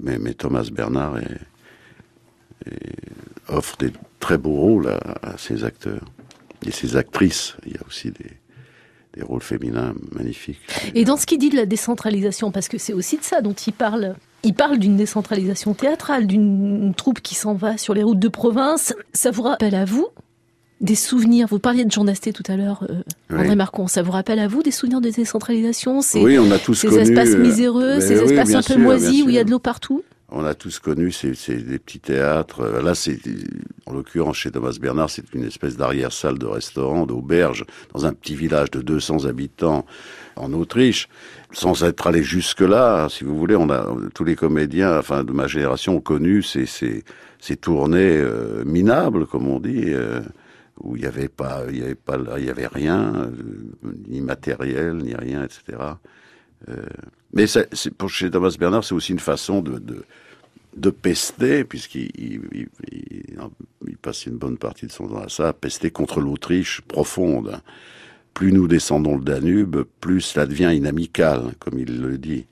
mais, 0.00 0.34
Thomas 0.34 0.68
Bernard 0.70 1.18
offre 3.48 3.76
des 3.78 3.92
très 4.20 4.36
beaux 4.36 4.56
rôles 4.56 4.88
à, 4.88 4.98
à 5.22 5.38
ses 5.38 5.64
acteurs 5.64 6.04
et 6.66 6.70
ses 6.70 6.96
actrices. 6.96 7.56
Il 7.66 7.72
y 7.72 7.76
a 7.76 7.86
aussi 7.86 8.10
des, 8.10 8.30
des 9.14 9.22
rôles 9.22 9.42
féminins 9.42 9.94
magnifiques. 10.12 10.60
Et 10.94 11.04
dans 11.04 11.16
ce 11.16 11.26
qu'il 11.26 11.38
dit 11.38 11.50
de 11.50 11.56
la 11.56 11.66
décentralisation, 11.66 12.50
parce 12.50 12.68
que 12.68 12.78
c'est 12.78 12.92
aussi 12.92 13.16
de 13.16 13.22
ça 13.24 13.40
dont 13.40 13.54
il 13.54 13.72
parle. 13.72 14.16
Il 14.44 14.54
parle 14.54 14.78
d'une 14.78 14.96
décentralisation 14.96 15.74
théâtrale, 15.74 16.26
d'une 16.26 16.94
troupe 16.94 17.20
qui 17.20 17.34
s'en 17.34 17.54
va 17.54 17.76
sur 17.76 17.94
les 17.94 18.02
routes 18.02 18.20
de 18.20 18.28
province. 18.28 18.94
Ça 19.12 19.30
vous 19.30 19.42
rappelle 19.42 19.74
à 19.74 19.84
vous 19.84 20.08
des 20.80 20.94
souvenirs 20.94 21.46
Vous 21.50 21.58
parliez 21.58 21.84
de 21.84 21.90
Jean 21.90 22.04
Dasté 22.04 22.32
tout 22.32 22.42
à 22.48 22.56
l'heure, 22.56 22.84
euh, 22.88 23.02
Oui. 23.30 23.38
André 23.40 23.56
Marcon. 23.56 23.86
Ça 23.88 24.02
vous 24.02 24.12
rappelle 24.12 24.38
à 24.38 24.48
vous 24.48 24.62
des 24.62 24.70
souvenirs 24.70 25.00
de 25.00 25.10
décentralisation 25.10 26.02
ces, 26.02 26.20
Oui, 26.22 26.38
on 26.38 26.50
a 26.50 26.58
tous 26.58 26.74
ces 26.74 26.88
connu, 26.88 27.00
espaces 27.02 27.30
euh, 27.34 27.38
miséreux, 27.42 27.94
mais 27.96 28.00
ces 28.00 28.18
oui, 28.20 28.32
espaces 28.32 28.54
un 28.54 28.58
peu 28.58 28.74
sûr, 28.74 28.78
moisis 28.78 29.22
où 29.22 29.28
il 29.28 29.34
y 29.34 29.38
a 29.38 29.44
de 29.44 29.50
l'eau 29.50 29.58
partout? 29.58 30.02
On 30.30 30.44
a 30.44 30.54
tous 30.54 30.78
connu 30.78 31.10
ces, 31.10 31.32
ces- 31.34 31.56
des 31.62 31.78
petits 31.78 32.00
théâtres. 32.00 32.60
Euh, 32.60 32.82
Là, 32.82 32.94
c'est 32.94 33.18
en 33.86 33.94
l'occurrence 33.94 34.36
chez 34.36 34.50
Thomas 34.50 34.76
Bernard, 34.78 35.08
c'est 35.08 35.24
une 35.32 35.44
espèce 35.44 35.76
d'arrière-salle 35.78 36.38
de 36.38 36.44
restaurant, 36.44 37.06
d'auberge, 37.06 37.64
dans 37.94 38.04
un 38.04 38.12
petit 38.12 38.34
village 38.36 38.70
de 38.70 38.82
200 38.82 39.24
habitants 39.24 39.86
en 40.36 40.52
Autriche. 40.52 41.08
Sans 41.52 41.82
être 41.82 42.06
allé 42.06 42.22
jusque-là, 42.22 43.08
si 43.08 43.24
vous 43.24 43.38
voulez, 43.38 43.56
on 43.56 43.70
a 43.70 43.86
tous 44.14 44.24
les 44.24 44.36
comédiens, 44.36 44.98
enfin 44.98 45.24
de 45.24 45.32
ma 45.32 45.46
génération, 45.46 45.96
ont 45.96 46.00
connu 46.02 46.42
ces, 46.42 46.66
ces, 46.66 47.04
ces 47.40 47.56
tournées 47.56 48.18
euh, 48.18 48.62
minables, 48.66 49.26
comme 49.26 49.48
on 49.48 49.58
dit. 49.58 49.84
euh, 49.86 50.20
où 50.80 50.96
il 50.96 51.02
n'y 51.02 51.06
avait 51.08 51.28
pas, 51.28 51.64
il 51.70 51.78
y 51.78 51.82
avait 51.82 51.94
pas, 51.94 52.18
il 52.38 52.48
avait 52.50 52.66
rien, 52.66 53.14
euh, 53.16 53.30
ni 54.08 54.20
matériel, 54.20 54.96
ni 54.98 55.14
rien, 55.14 55.44
etc. 55.44 55.78
Euh, 56.68 56.76
mais 57.32 57.46
pour 57.96 58.10
chez 58.10 58.30
Thomas 58.30 58.54
Bernard, 58.58 58.84
c'est 58.84 58.94
aussi 58.94 59.12
une 59.12 59.18
façon 59.18 59.60
de, 59.62 59.78
de, 59.78 60.04
de 60.76 60.90
pester, 60.90 61.64
puisqu'il 61.64 62.10
il, 62.52 63.96
passe 64.02 64.26
une 64.26 64.38
bonne 64.38 64.58
partie 64.58 64.86
de 64.86 64.92
son 64.92 65.08
temps 65.08 65.22
à 65.22 65.28
ça, 65.28 65.48
à 65.48 65.52
pester 65.52 65.90
contre 65.90 66.20
l'Autriche 66.20 66.80
profonde. 66.82 67.60
Plus 68.34 68.52
nous 68.52 68.68
descendons 68.68 69.16
le 69.16 69.24
Danube, 69.24 69.78
plus 70.00 70.20
cela 70.20 70.46
devient 70.46 70.72
inamical, 70.74 71.54
comme 71.58 71.78
il 71.78 72.00
le 72.00 72.18
dit. 72.18 72.46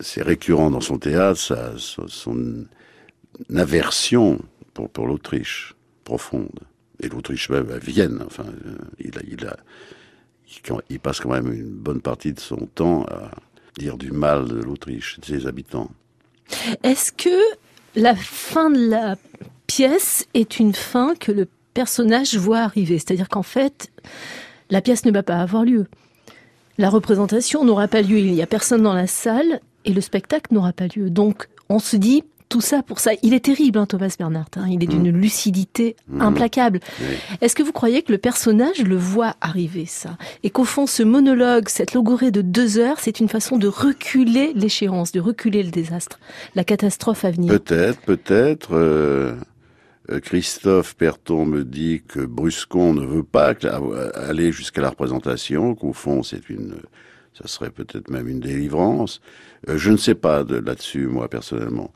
C'est 0.00 0.22
récurrent 0.22 0.70
dans 0.70 0.80
son 0.80 0.98
théâtre, 0.98 1.38
sa- 1.40 1.74
son 1.78 2.66
aversion 3.54 4.38
pour, 4.74 4.90
pour 4.90 5.06
l'Autriche 5.06 5.74
profonde. 6.04 6.60
Et 7.02 7.08
l'Autriche 7.08 7.48
même, 7.50 7.70
à 7.70 7.78
Vienne, 7.78 8.22
enfin, 8.26 8.44
euh, 8.66 9.10
il 10.88 11.00
passe 11.00 11.20
quand 11.20 11.30
même 11.30 11.52
une 11.52 11.70
bonne 11.70 12.00
partie 12.00 12.32
de 12.32 12.40
son 12.40 12.68
temps 12.74 13.04
à 13.04 13.30
dire 13.78 13.96
du 13.96 14.10
mal 14.10 14.48
de 14.48 14.60
l'Autriche, 14.60 15.18
de 15.20 15.24
ses 15.24 15.46
habitants. 15.46 15.90
Est-ce 16.82 17.12
que 17.12 17.38
la 17.96 18.14
fin 18.14 18.70
de 18.70 18.88
la 18.88 19.16
pièce 19.66 20.26
est 20.34 20.58
une 20.58 20.74
fin 20.74 21.14
que 21.14 21.32
le 21.32 21.48
personnage 21.74 22.36
voit 22.36 22.60
arriver? 22.60 22.98
C'est-à-dire 22.98 23.28
qu'en 23.28 23.42
fait, 23.42 23.90
la 24.70 24.80
pièce 24.80 25.04
ne 25.04 25.10
va 25.10 25.22
pas 25.22 25.36
avoir 25.36 25.64
lieu. 25.64 25.86
La 26.78 26.90
représentation 26.90 27.64
n'aura 27.64 27.88
pas 27.88 28.02
lieu, 28.02 28.18
il 28.18 28.32
n'y 28.32 28.42
a 28.42 28.46
personne 28.46 28.82
dans 28.82 28.94
la 28.94 29.06
salle 29.06 29.60
et 29.84 29.92
le 29.92 30.00
spectacle 30.00 30.54
n'aura 30.54 30.72
pas 30.72 30.86
lieu. 30.94 31.10
Donc 31.10 31.48
on 31.68 31.78
se 31.78 31.96
dit, 31.96 32.24
tout 32.50 32.60
ça 32.60 32.82
pour 32.82 32.98
ça. 32.98 33.12
Il 33.22 33.32
est 33.32 33.44
terrible, 33.44 33.78
hein, 33.78 33.86
Thomas 33.86 34.12
Bernard. 34.18 34.46
hein. 34.56 34.66
Il 34.68 34.82
est 34.82 34.86
d'une 34.88 35.08
lucidité 35.08 35.96
Mhm. 36.08 36.20
implacable. 36.20 36.80
Oui. 37.00 37.06
Est-ce 37.40 37.54
que 37.54 37.62
vous 37.62 37.72
croyez 37.72 38.02
que 38.02 38.10
le 38.12 38.18
personnage 38.18 38.82
le 38.82 38.96
voit 38.96 39.36
arriver, 39.40 39.86
ça? 39.86 40.18
Et 40.42 40.50
qu'au 40.50 40.64
fond, 40.64 40.86
ce 40.86 41.02
monologue, 41.04 41.68
cette 41.68 41.94
logorée 41.94 42.32
de 42.32 42.42
deux 42.42 42.76
heures, 42.78 42.98
c'est 43.00 43.20
une 43.20 43.28
façon 43.28 43.56
de 43.56 43.68
reculer 43.68 44.52
l'échéance, 44.54 45.12
de 45.12 45.20
reculer 45.20 45.62
le 45.62 45.70
désastre, 45.70 46.18
la 46.56 46.64
catastrophe 46.64 47.24
à 47.24 47.30
venir? 47.30 47.52
Peut-être, 47.52 48.00
peut-être. 48.02 48.70
euh, 48.74 49.36
euh, 50.10 50.18
Christophe 50.18 50.96
Perton 50.96 51.46
me 51.46 51.62
dit 51.64 52.02
que 52.08 52.18
Bruscon 52.18 52.94
ne 52.94 53.06
veut 53.06 53.22
pas 53.22 53.54
la- 53.62 53.78
aller 54.28 54.50
jusqu'à 54.50 54.82
la 54.82 54.90
représentation, 54.90 55.76
qu'au 55.76 55.92
fond 55.92 56.24
c'est 56.24 56.50
une, 56.50 56.74
ça 57.40 57.48
serait 57.48 57.70
peut-être 57.70 58.10
même 58.10 58.28
une 58.28 58.40
délivrance. 58.40 59.20
Euh, 59.68 59.78
je 59.78 59.90
ne 59.90 59.96
sais 59.96 60.14
pas 60.14 60.44
de 60.44 60.56
là-dessus 60.56 61.06
moi 61.06 61.28
personnellement, 61.28 61.92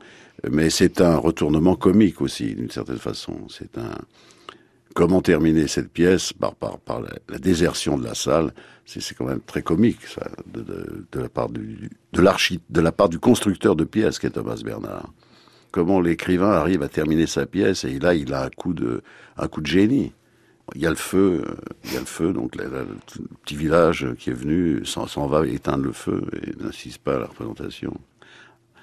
mais 0.49 0.69
c'est 0.69 1.01
un 1.01 1.17
retournement 1.17 1.75
comique 1.75 2.21
aussi 2.21 2.55
d'une 2.55 2.71
certaine 2.71 2.97
façon. 2.97 3.47
C'est 3.49 3.77
un 3.77 3.95
comment 4.93 5.21
terminer 5.21 5.67
cette 5.67 5.91
pièce 5.91 6.33
par 6.33 6.55
par 6.55 7.01
la, 7.01 7.39
désertion 7.39 7.97
de 7.97 8.03
la 8.03 8.15
salle. 8.15 8.53
C'est 8.85 9.15
quand 9.15 9.25
même 9.25 9.41
très 9.41 9.63
comique 9.63 10.05
ça 10.05 10.29
de, 10.45 11.19
la 11.19 11.29
part 11.29 11.49
du 11.49 11.89
de 12.13 12.21
de 12.69 12.81
la 12.81 12.91
part 12.91 13.09
du 13.09 13.19
constructeur 13.19 13.75
de 13.75 13.83
pièces 13.83 14.19
qu'est 14.19 14.29
Thomas 14.29 14.61
Bernard 14.63 15.11
comment 15.75 15.99
l'écrivain 15.99 16.51
arrive 16.51 16.83
à 16.83 16.87
terminer 16.87 17.27
sa 17.27 17.45
pièce 17.45 17.83
et 17.83 17.99
là 17.99 18.13
il 18.13 18.33
a 18.33 18.45
un 18.45 18.49
coup 18.49 18.73
de 18.73 19.01
un 19.35 19.49
coup 19.49 19.59
de 19.59 19.67
génie. 19.67 20.13
Il 20.73 20.81
y 20.81 20.87
a 20.87 20.89
le 20.89 20.95
feu, 20.95 21.43
euh, 21.47 21.55
il 21.85 21.93
y 21.93 21.97
a 21.97 21.99
le 21.99 22.05
feu, 22.07 22.33
donc 22.33 22.55
le 22.55 22.67
petit 23.43 23.55
village 23.55 24.07
qui 24.17 24.31
est 24.31 24.33
venu 24.33 24.83
s'en 24.85 25.27
va 25.27 25.45
éteindre 25.45 25.83
le 25.83 25.91
feu 25.91 26.23
et 26.41 26.61
n'insiste 26.63 26.97
pas 26.99 27.15
à 27.17 27.19
la 27.19 27.25
représentation. 27.27 27.93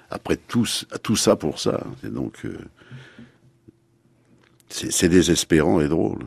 Après 0.09 0.37
tout, 0.37 0.65
tout 1.01 1.15
ça 1.17 1.35
pour 1.35 1.59
ça, 1.59 1.83
c'est 2.01 2.13
donc 2.13 2.45
euh, 2.45 2.57
c'est 4.69 4.91
c'est 4.91 5.09
désespérant 5.09 5.81
et 5.81 5.87
drôle. 5.87 6.19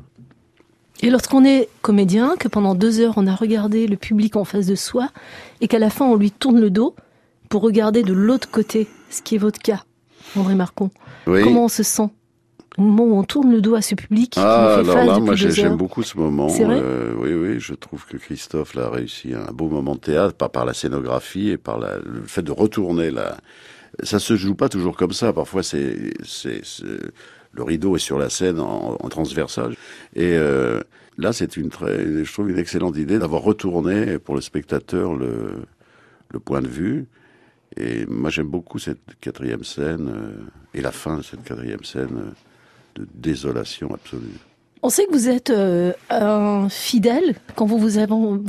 Et 1.02 1.10
lorsqu'on 1.10 1.44
est 1.44 1.68
comédien, 1.82 2.36
que 2.36 2.48
pendant 2.48 2.74
deux 2.74 3.00
heures 3.00 3.14
on 3.16 3.26
a 3.26 3.34
regardé 3.34 3.86
le 3.86 3.96
public 3.96 4.36
en 4.36 4.44
face 4.44 4.66
de 4.66 4.74
soi, 4.74 5.08
et 5.60 5.68
qu'à 5.68 5.78
la 5.78 5.90
fin 5.90 6.04
on 6.04 6.16
lui 6.16 6.30
tourne 6.30 6.60
le 6.60 6.70
dos 6.70 6.94
pour 7.48 7.62
regarder 7.62 8.02
de 8.02 8.12
l'autre 8.12 8.50
côté, 8.50 8.88
ce 9.10 9.22
qui 9.22 9.36
est 9.36 9.38
votre 9.38 9.60
cas, 9.60 9.84
André 10.36 10.54
Marcon, 10.54 10.90
Oui. 11.26 11.42
comment 11.42 11.64
on 11.64 11.68
se 11.68 11.82
sent? 11.82 12.10
Au 12.78 12.82
moment 12.82 13.04
où 13.04 13.18
on 13.18 13.24
tourne 13.24 13.50
le 13.52 13.60
dos 13.60 13.74
à 13.74 13.82
ce 13.82 13.94
public 13.94 14.30
qui 14.32 14.40
Ah, 14.42 14.76
nous 14.78 14.84
fait 14.84 14.90
alors 14.90 15.04
face 15.06 15.06
là, 15.06 15.18
moi 15.20 15.34
j'aime 15.34 15.76
beaucoup 15.76 16.02
ce 16.02 16.16
moment. 16.18 16.48
C'est 16.48 16.64
vrai 16.64 16.78
Euh, 16.82 17.14
oui, 17.18 17.32
oui, 17.34 17.60
je 17.60 17.74
trouve 17.74 18.04
que 18.06 18.16
Christophe 18.16 18.74
là, 18.74 18.86
a 18.86 18.90
réussi 18.90 19.34
un 19.34 19.50
beau 19.52 19.68
moment 19.68 19.94
de 19.94 20.00
théâtre 20.00 20.34
par, 20.36 20.50
par 20.50 20.64
la 20.64 20.74
scénographie 20.74 21.50
et 21.50 21.56
par 21.58 21.78
la, 21.78 21.98
le 21.98 22.22
fait 22.26 22.42
de 22.42 22.52
retourner 22.52 23.10
la. 23.10 23.36
Ça 24.02 24.18
se 24.18 24.36
joue 24.36 24.54
pas 24.54 24.68
toujours 24.68 24.96
comme 24.96 25.12
ça. 25.12 25.32
Parfois, 25.32 25.62
c'est, 25.62 25.96
le 27.52 27.62
rideau 27.62 27.96
est 27.96 28.00
sur 28.00 28.18
la 28.18 28.28
scène 28.28 28.60
en, 28.60 28.96
en 29.00 29.08
transversage. 29.08 29.74
Et 30.14 30.32
euh, 30.36 30.80
là, 31.16 31.32
c'est 31.32 31.56
une 31.56 31.70
très, 31.70 32.24
je 32.24 32.30
trouve 32.32 32.50
une 32.50 32.58
excellente 32.58 32.96
idée 32.98 33.18
d'avoir 33.18 33.42
retourné 33.42 34.18
pour 34.18 34.34
le 34.34 34.42
spectateur 34.42 35.14
le, 35.14 35.64
le 36.28 36.40
point 36.40 36.60
de 36.60 36.68
vue 36.68 37.06
Et 37.76 38.04
moi, 38.06 38.28
j'aime 38.30 38.48
beaucoup 38.48 38.78
cette 38.78 39.00
quatrième 39.20 39.64
scène 39.64 40.08
euh, 40.14 40.44
et 40.74 40.82
la 40.82 40.92
fin 40.92 41.16
de 41.18 41.22
cette 41.22 41.42
quatrième 41.44 41.84
scène 41.84 42.16
euh, 42.18 42.30
de 42.96 43.06
désolation 43.14 43.92
absolue. 43.92 44.38
On 44.82 44.88
sait 44.88 45.06
que 45.06 45.12
vous 45.12 45.28
êtes 45.28 45.50
euh, 45.50 45.92
un 46.10 46.68
fidèle. 46.68 47.34
Quand 47.56 47.66
vous 47.66 47.78
vous, 47.78 47.98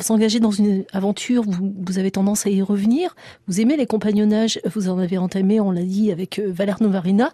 engagez 0.10 0.40
dans 0.40 0.52
une 0.52 0.84
aventure, 0.92 1.44
vous, 1.44 1.74
vous 1.76 2.00
avez 2.00 2.12
tendance 2.12 2.46
à 2.46 2.50
y 2.50 2.62
revenir. 2.62 3.16
Vous 3.48 3.62
aimez 3.62 3.78
les 3.78 3.88
compagnonnages. 3.88 4.60
Vous 4.76 4.90
en 4.90 5.00
avez 5.00 5.18
entamé, 5.18 5.60
on 5.60 5.72
l'a 5.72 5.84
dit, 5.84 6.12
avec 6.12 6.40
euh, 6.40 6.52
Valère 6.52 6.82
Novarina. 6.82 7.34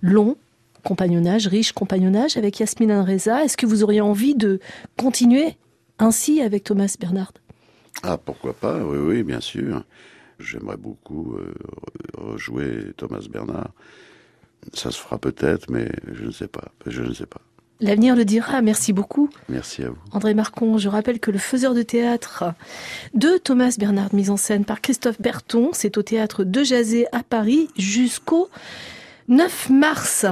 Long 0.00 0.36
compagnonnage, 0.82 1.48
riche 1.48 1.72
compagnonnage 1.72 2.36
avec 2.36 2.60
Yasmine 2.60 2.92
Reza. 2.92 3.44
Est-ce 3.44 3.56
que 3.56 3.66
vous 3.66 3.82
auriez 3.82 4.00
envie 4.00 4.34
de 4.34 4.60
continuer 4.96 5.56
ainsi 5.98 6.40
avec 6.40 6.64
Thomas 6.64 6.96
Bernard 6.98 7.32
Ah, 8.02 8.16
pourquoi 8.16 8.54
pas? 8.54 8.78
Oui, 8.78 8.98
oui, 8.98 9.22
bien 9.22 9.40
sûr. 9.40 9.84
J'aimerais 10.38 10.76
beaucoup 10.76 11.34
euh, 11.34 11.54
rejouer 12.16 12.92
Thomas 12.96 13.24
Bernard. 13.30 13.72
Ça 14.72 14.90
se 14.90 14.98
fera 14.98 15.18
peut-être, 15.18 15.70
mais 15.70 15.90
je 16.12 16.24
ne 16.24 16.30
sais 16.30 16.48
pas. 16.48 16.72
Je 16.86 17.02
ne 17.02 17.12
sais 17.12 17.26
pas. 17.26 17.40
L'avenir 17.80 18.16
le 18.16 18.24
dira. 18.24 18.62
Merci 18.62 18.92
beaucoup. 18.92 19.28
Merci 19.48 19.82
à 19.82 19.90
vous. 19.90 19.98
André 20.12 20.32
Marcon, 20.32 20.78
je 20.78 20.88
rappelle 20.88 21.20
que 21.20 21.30
le 21.30 21.38
faiseur 21.38 21.74
de 21.74 21.82
théâtre 21.82 22.44
de 23.12 23.36
Thomas 23.36 23.76
Bernard, 23.78 24.14
mise 24.14 24.30
en 24.30 24.38
scène 24.38 24.64
par 24.64 24.80
Christophe 24.80 25.20
Berton, 25.20 25.70
c'est 25.72 25.98
au 25.98 26.02
théâtre 26.02 26.42
de 26.44 26.64
Jazé 26.64 27.06
à 27.12 27.22
Paris 27.22 27.68
jusqu'au 27.76 28.48
9 29.28 29.70
mars. 29.70 30.24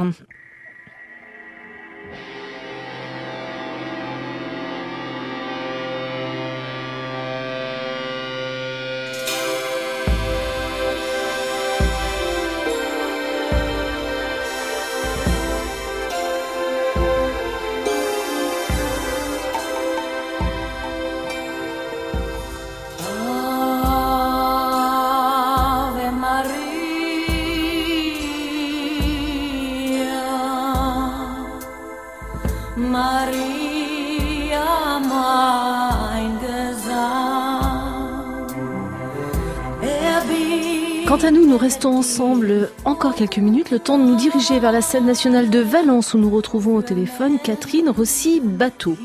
Quant 41.14 41.28
à 41.28 41.30
nous, 41.30 41.46
nous 41.46 41.58
restons 41.58 41.90
ensemble 41.90 42.70
encore 42.84 43.14
quelques 43.14 43.38
minutes, 43.38 43.70
le 43.70 43.78
temps 43.78 43.98
de 43.98 44.02
nous 44.02 44.16
diriger 44.16 44.58
vers 44.58 44.72
la 44.72 44.80
scène 44.80 45.06
nationale 45.06 45.48
de 45.48 45.60
Valence 45.60 46.12
où 46.12 46.18
nous 46.18 46.28
retrouvons 46.28 46.74
au 46.74 46.82
téléphone 46.82 47.38
Catherine 47.38 47.88
Rossi-Bateau. 47.88 48.96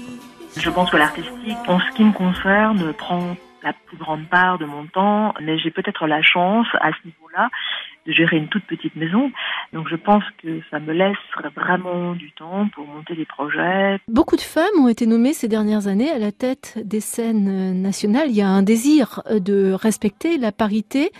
Je 0.57 0.71
pense 0.71 0.89
que 0.89 0.97
l'artistique, 0.97 1.57
en 1.67 1.79
ce 1.79 1.95
qui 1.95 2.03
me 2.03 2.11
concerne, 2.11 2.93
prend 2.93 3.35
la 3.63 3.73
plus 3.73 3.97
grande 3.97 4.27
part 4.29 4.57
de 4.57 4.65
mon 4.65 4.85
temps, 4.87 5.33
mais 5.41 5.57
j'ai 5.59 5.71
peut-être 5.71 6.07
la 6.07 6.21
chance, 6.21 6.67
à 6.81 6.91
ce 6.91 7.05
niveau-là, 7.05 7.49
de 8.05 8.13
gérer 8.13 8.37
une 8.37 8.47
toute 8.47 8.63
petite 8.65 8.95
maison. 8.95 9.31
Donc 9.73 9.87
je 9.89 9.95
pense 9.95 10.23
que 10.41 10.61
ça 10.71 10.79
me 10.79 10.93
laisse 10.93 11.17
vraiment 11.55 12.13
du 12.13 12.31
temps 12.31 12.67
pour 12.73 12.87
monter 12.87 13.15
des 13.15 13.25
projets. 13.25 13.99
Beaucoup 14.07 14.35
de 14.35 14.41
femmes 14.41 14.63
ont 14.79 14.87
été 14.87 15.05
nommées 15.05 15.33
ces 15.33 15.47
dernières 15.47 15.87
années 15.87 16.09
à 16.09 16.17
la 16.17 16.31
tête 16.31 16.79
des 16.83 17.01
scènes 17.01 17.47
euh, 17.49 17.73
nationales. 17.73 18.29
Il 18.29 18.35
y 18.35 18.41
a 18.41 18.47
un 18.47 18.63
désir 18.63 19.21
euh, 19.29 19.39
de 19.39 19.73
respecter 19.73 20.37
la 20.37 20.51
parité. 20.51 21.11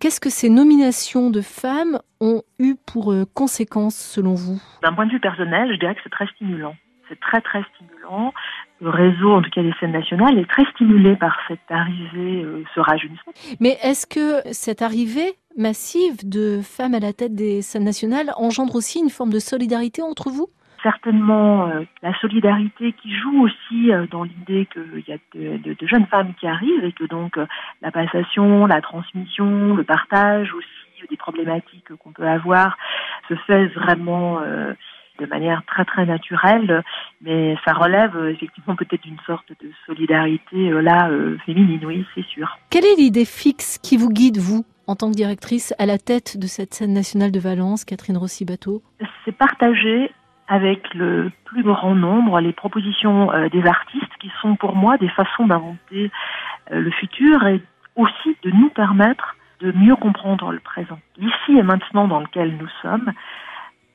Qu'est-ce 0.00 0.20
que 0.20 0.30
ces 0.30 0.50
nominations 0.50 1.30
de 1.30 1.40
femmes 1.40 1.98
ont 2.20 2.42
eu 2.58 2.74
pour 2.86 3.12
euh, 3.12 3.24
conséquence 3.34 3.96
selon 3.96 4.34
vous? 4.34 4.60
D'un 4.82 4.92
point 4.92 5.06
de 5.06 5.12
vue 5.12 5.20
personnel, 5.20 5.72
je 5.72 5.78
dirais 5.78 5.94
que 5.94 6.00
c'est 6.02 6.10
très 6.10 6.26
stimulant. 6.28 6.74
C'est 7.08 7.20
très 7.20 7.40
très 7.40 7.62
stimulant. 7.74 8.32
Le 8.80 8.90
réseau, 8.90 9.32
en 9.32 9.42
tout 9.42 9.50
cas 9.50 9.62
des 9.62 9.72
scènes 9.80 9.92
nationales, 9.92 10.38
est 10.38 10.48
très 10.48 10.64
stimulé 10.72 11.16
par 11.16 11.38
cette 11.48 11.70
arrivée, 11.70 12.42
euh, 12.42 12.64
ce 12.74 12.80
rajeunissement. 12.80 13.32
Mais 13.60 13.76
est-ce 13.82 14.06
que 14.06 14.40
cette 14.52 14.82
arrivée 14.82 15.34
massive 15.56 16.28
de 16.28 16.60
femmes 16.62 16.94
à 16.94 17.00
la 17.00 17.12
tête 17.12 17.34
des 17.34 17.62
scènes 17.62 17.84
nationales 17.84 18.32
engendre 18.36 18.74
aussi 18.74 19.00
une 19.00 19.10
forme 19.10 19.30
de 19.30 19.38
solidarité 19.38 20.02
entre 20.02 20.30
vous? 20.30 20.48
Certainement 20.82 21.68
euh, 21.68 21.80
la 22.02 22.12
solidarité 22.18 22.92
qui 22.92 23.14
joue 23.14 23.44
aussi 23.44 23.90
euh, 23.90 24.06
dans 24.10 24.22
l'idée 24.22 24.68
qu'il 24.70 25.02
y 25.08 25.12
a 25.12 25.18
de, 25.34 25.56
de, 25.56 25.72
de, 25.72 25.86
jeunes 25.86 26.06
femmes 26.06 26.34
qui 26.38 26.46
arrivent 26.46 26.84
et 26.84 26.92
que 26.92 27.04
donc 27.04 27.38
euh, 27.38 27.46
la 27.80 27.90
passation, 27.90 28.66
la 28.66 28.82
transmission, 28.82 29.74
le 29.74 29.82
partage 29.82 30.52
aussi 30.52 30.68
des 31.08 31.16
problématiques 31.16 31.94
qu'on 31.96 32.12
peut 32.12 32.26
avoir 32.26 32.76
se 33.28 33.34
fait 33.46 33.66
vraiment 33.68 34.38
de 35.18 35.26
manière 35.26 35.62
très 35.66 35.84
très 35.84 36.06
naturelle, 36.06 36.82
mais 37.20 37.56
ça 37.64 37.72
relève 37.72 38.16
effectivement 38.28 38.76
peut-être 38.76 39.02
d'une 39.02 39.20
sorte 39.26 39.48
de 39.62 39.70
solidarité 39.86 40.70
là 40.82 41.08
féminine, 41.46 41.84
oui, 41.84 42.04
c'est 42.14 42.24
sûr. 42.26 42.58
Quelle 42.70 42.84
est 42.84 42.96
l'idée 42.96 43.24
fixe 43.24 43.78
qui 43.78 43.96
vous 43.96 44.10
guide 44.10 44.38
vous 44.38 44.64
en 44.86 44.96
tant 44.96 45.10
que 45.10 45.16
directrice 45.16 45.74
à 45.78 45.86
la 45.86 45.98
tête 45.98 46.38
de 46.38 46.46
cette 46.46 46.74
scène 46.74 46.92
nationale 46.92 47.32
de 47.32 47.40
Valence, 47.40 47.84
Catherine 47.84 48.16
Rossi-Bateau? 48.16 48.82
C'est 49.24 49.36
partager 49.36 50.10
avec 50.48 50.92
le 50.94 51.30
plus 51.44 51.62
grand 51.62 51.94
nombre 51.94 52.40
les 52.40 52.52
propositions 52.52 53.32
euh, 53.32 53.48
des 53.48 53.64
artistes 53.66 54.12
qui 54.20 54.30
sont 54.42 54.56
pour 54.56 54.76
moi 54.76 54.98
des 54.98 55.08
façons 55.08 55.46
d'inventer 55.46 56.10
euh, 56.70 56.80
le 56.80 56.90
futur 56.90 57.46
et 57.46 57.62
aussi 57.96 58.36
de 58.42 58.50
nous 58.50 58.68
permettre 58.70 59.36
de 59.60 59.72
mieux 59.72 59.96
comprendre 59.96 60.52
le 60.52 60.58
présent. 60.58 60.98
L'ici 61.16 61.58
et 61.58 61.62
maintenant 61.62 62.08
dans 62.08 62.20
lequel 62.20 62.56
nous 62.58 62.68
sommes 62.82 63.12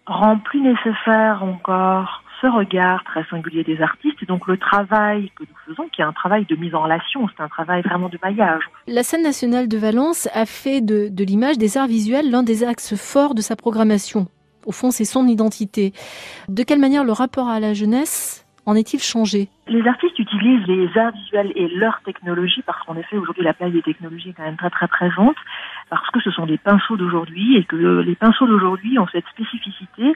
rend 0.10 0.38
plus 0.40 0.62
nécessaire 0.62 1.44
encore 1.44 2.24
ce 2.42 2.48
regard 2.48 3.04
très 3.04 3.24
singulier 3.26 3.64
des 3.64 3.82
artistes 3.82 4.18
et 4.22 4.26
donc 4.26 4.48
le 4.48 4.58
travail 4.58 5.32
que 5.36 5.44
nous 5.44 5.56
faisons, 5.66 5.90
qui 5.90 6.02
est 6.02 6.06
un 6.06 6.14
travail 6.14 6.46
de 6.46 6.56
mise 6.56 6.74
en 6.74 6.84
relation, 6.84 7.28
c'est 7.28 7.44
un 7.44 7.50
travail 7.50 7.82
vraiment 7.82 8.10
de 8.10 8.18
maillage. 8.24 8.64
La 8.88 9.04
scène 9.04 9.24
nationale 9.24 9.68
de 9.68 9.78
Valence 9.78 10.30
a 10.34 10.46
fait 10.46 10.82
de, 10.82 11.10
de 11.10 11.24
l'image 11.24 11.58
des 11.58 11.78
arts 11.78 11.88
visuels 11.88 12.32
l'un 12.32 12.44
des 12.44 12.64
axes 12.64 12.96
forts 12.96 13.36
de 13.36 13.42
sa 13.42 13.56
programmation. 13.56 14.28
Au 14.66 14.72
fond, 14.72 14.92
c'est 14.92 15.06
son 15.06 15.28
identité. 15.28 15.94
De 16.48 16.64
quelle 16.64 16.80
manière 16.80 17.04
le 17.04 17.12
rapport 17.12 17.50
à 17.50 17.60
la 17.60 17.74
jeunesse 17.74 18.46
en 18.66 18.76
est-il 18.76 19.02
changé? 19.02 19.50
Les 19.68 19.86
artistes 19.88 20.18
utilisent 20.20 20.68
les 20.68 20.90
arts 20.98 21.12
visuels 21.12 21.52
et 21.56 21.68
leur 21.70 22.02
technologie, 22.06 22.62
parce 22.66 22.80
qu'en 22.86 22.96
effet, 22.98 23.18
aujourd'hui, 23.18 23.44
la 23.44 23.54
place 23.54 23.72
des 23.72 23.82
technologies 23.82 24.30
est 24.30 24.34
quand 24.34 24.44
même 24.44 24.58
très 24.58 24.70
très 24.70 24.88
présente, 24.88 25.36
parce 25.90 26.10
que 26.12 26.20
ce 26.22 26.32
sont 26.32 26.46
des 26.46 26.58
pinceaux 26.58 26.98
d'aujourd'hui 26.98 27.58
et 27.58 27.64
que 27.64 27.76
les 27.76 28.16
pinceaux 28.16 28.48
d'aujourd'hui 28.48 29.00
ont 29.00 29.08
cette 29.08 29.28
spécificité 29.28 30.14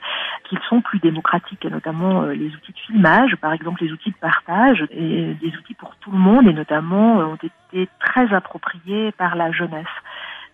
qu'ils 0.47 0.59
sont 0.69 0.81
plus 0.81 0.99
démocratiques, 0.99 1.65
notamment 1.65 2.23
les 2.25 2.53
outils 2.55 2.73
de 2.73 2.79
filmage, 2.79 3.35
par 3.37 3.53
exemple 3.53 3.83
les 3.83 3.91
outils 3.91 4.11
de 4.11 4.17
partage, 4.17 4.85
et 4.91 5.33
des 5.33 5.57
outils 5.57 5.73
pour 5.73 5.95
tout 5.97 6.11
le 6.11 6.17
monde, 6.17 6.47
et 6.47 6.53
notamment 6.53 7.17
ont 7.17 7.35
été 7.35 7.89
très 7.99 8.33
appropriés 8.33 9.11
par 9.13 9.35
la 9.35 9.51
jeunesse. 9.51 9.85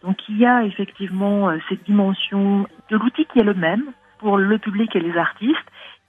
Donc 0.03 0.17
il 0.29 0.37
y 0.37 0.45
a 0.45 0.63
effectivement 0.63 1.51
cette 1.67 1.83
dimension 1.83 2.65
de 2.89 2.97
l'outil 2.97 3.25
qui 3.25 3.39
est 3.39 3.43
le 3.43 3.53
même 3.53 3.83
pour 4.19 4.37
le 4.37 4.57
public 4.57 4.95
et 4.95 4.99
les 4.99 5.17
artistes, 5.17 5.57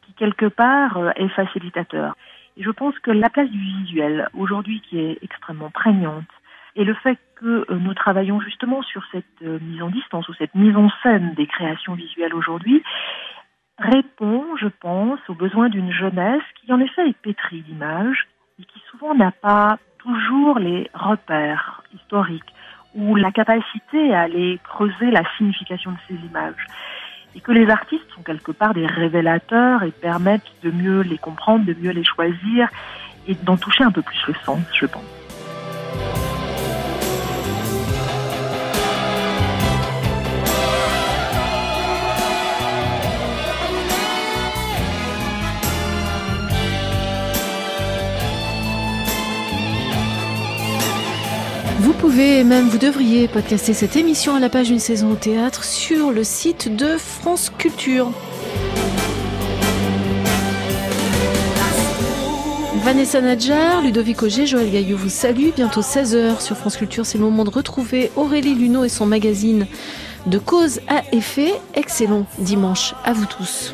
qui 0.03 0.13
quelque 0.15 0.47
part 0.47 0.97
est 1.17 1.29
facilitateur. 1.29 2.15
Et 2.57 2.63
je 2.63 2.71
pense 2.71 2.99
que 2.99 3.11
la 3.11 3.31
place 3.31 3.49
du 3.49 3.59
visuel, 3.59 4.29
aujourd'hui 4.35 4.81
qui 4.81 4.99
est 4.99 5.19
extrêmement 5.23 5.71
prégnante, 5.71 6.27
et 6.77 6.85
le 6.85 6.95
fait 6.95 7.19
que 7.37 7.67
nous 7.73 7.95
travaillons 7.95 8.41
justement 8.41 8.83
sur 8.83 9.03
cette 9.13 9.41
mise 9.41 9.83
en 9.83 9.89
distance 9.89 10.29
ou 10.29 10.35
cette 10.35 10.55
mise 10.55 10.77
en 10.77 10.89
scène 11.03 11.35
des 11.35 11.47
créations 11.47 11.95
visuelles 11.95 12.35
aujourd'hui, 12.35 12.83
répond, 13.79 14.45
je 14.57 14.69
pense, 14.69 15.19
aux 15.29 15.35
besoins 15.35 15.69
d'une 15.69 15.93
jeunesse 15.93 16.43
qui 16.61 16.73
en 16.73 16.81
effet 16.81 17.09
est 17.09 17.17
pétrie 17.17 17.63
d'images 17.63 18.29
et 18.61 18.65
qui 18.65 18.81
souvent 18.91 19.15
n'a 19.15 19.31
pas 19.31 19.79
toujours 19.99 20.59
les 20.59 20.91
repères 20.95 21.83
historiques 21.95 22.55
ou 22.95 23.17
la 23.17 23.31
capacité 23.31 24.15
à 24.15 24.23
aller 24.23 24.59
creuser 24.65 25.11
la 25.11 25.23
signification 25.37 25.93
de 25.93 25.97
ces 26.09 26.15
images. 26.27 26.67
Et 27.35 27.41
que 27.41 27.53
les 27.53 27.71
artistes 27.71 28.11
sont 28.15 28.23
quelque 28.23 28.51
part 28.51 28.75
des 28.75 28.87
révélateurs 28.87 29.85
et 29.85 29.93
permettent 29.93 30.53
de 30.63 30.71
mieux 30.71 31.03
les 31.03 31.19
comprendre, 31.19 31.65
de 31.65 31.75
mieux 31.75 31.93
les 31.93 32.05
choisir 32.05 32.69
et 33.29 33.35
d'en 33.35 33.57
toucher 33.57 33.85
un 33.85 33.93
peu 33.93 34.03
plus 34.03 34.21
le 34.27 34.35
sens, 34.35 34.61
je 34.75 34.87
pense. 34.87 35.20
Vous 52.11 52.17
pouvez, 52.17 52.43
même 52.43 52.69
vous 52.69 52.79
devriez 52.79 53.29
podcaster 53.29 53.73
cette 53.73 53.95
émission 53.95 54.35
à 54.35 54.41
la 54.41 54.49
page 54.49 54.69
Une 54.69 54.81
saison 54.81 55.13
au 55.13 55.15
théâtre 55.15 55.63
sur 55.63 56.11
le 56.11 56.25
site 56.25 56.75
de 56.75 56.97
France 56.97 57.53
Culture. 57.57 58.11
Vanessa 62.83 63.21
Nadjar, 63.21 63.81
Ludovic 63.83 64.25
Auger, 64.25 64.45
Joël 64.45 64.73
Gaillot 64.73 64.97
vous 64.97 65.09
salue. 65.09 65.51
Bientôt 65.55 65.83
16h 65.83 66.41
sur 66.41 66.57
France 66.57 66.77
Culture, 66.77 67.07
c'est 67.07 67.17
le 67.17 67.23
moment 67.23 67.45
de 67.45 67.51
retrouver 67.51 68.11
Aurélie 68.17 68.57
Luneau 68.57 68.83
et 68.83 68.89
son 68.89 69.07
magazine 69.07 69.69
de 70.27 70.39
cause 70.39 70.81
à 70.89 71.03
effet. 71.13 71.55
Excellent 71.75 72.27
dimanche 72.41 72.93
à 73.05 73.13
vous 73.13 73.27
tous. 73.27 73.73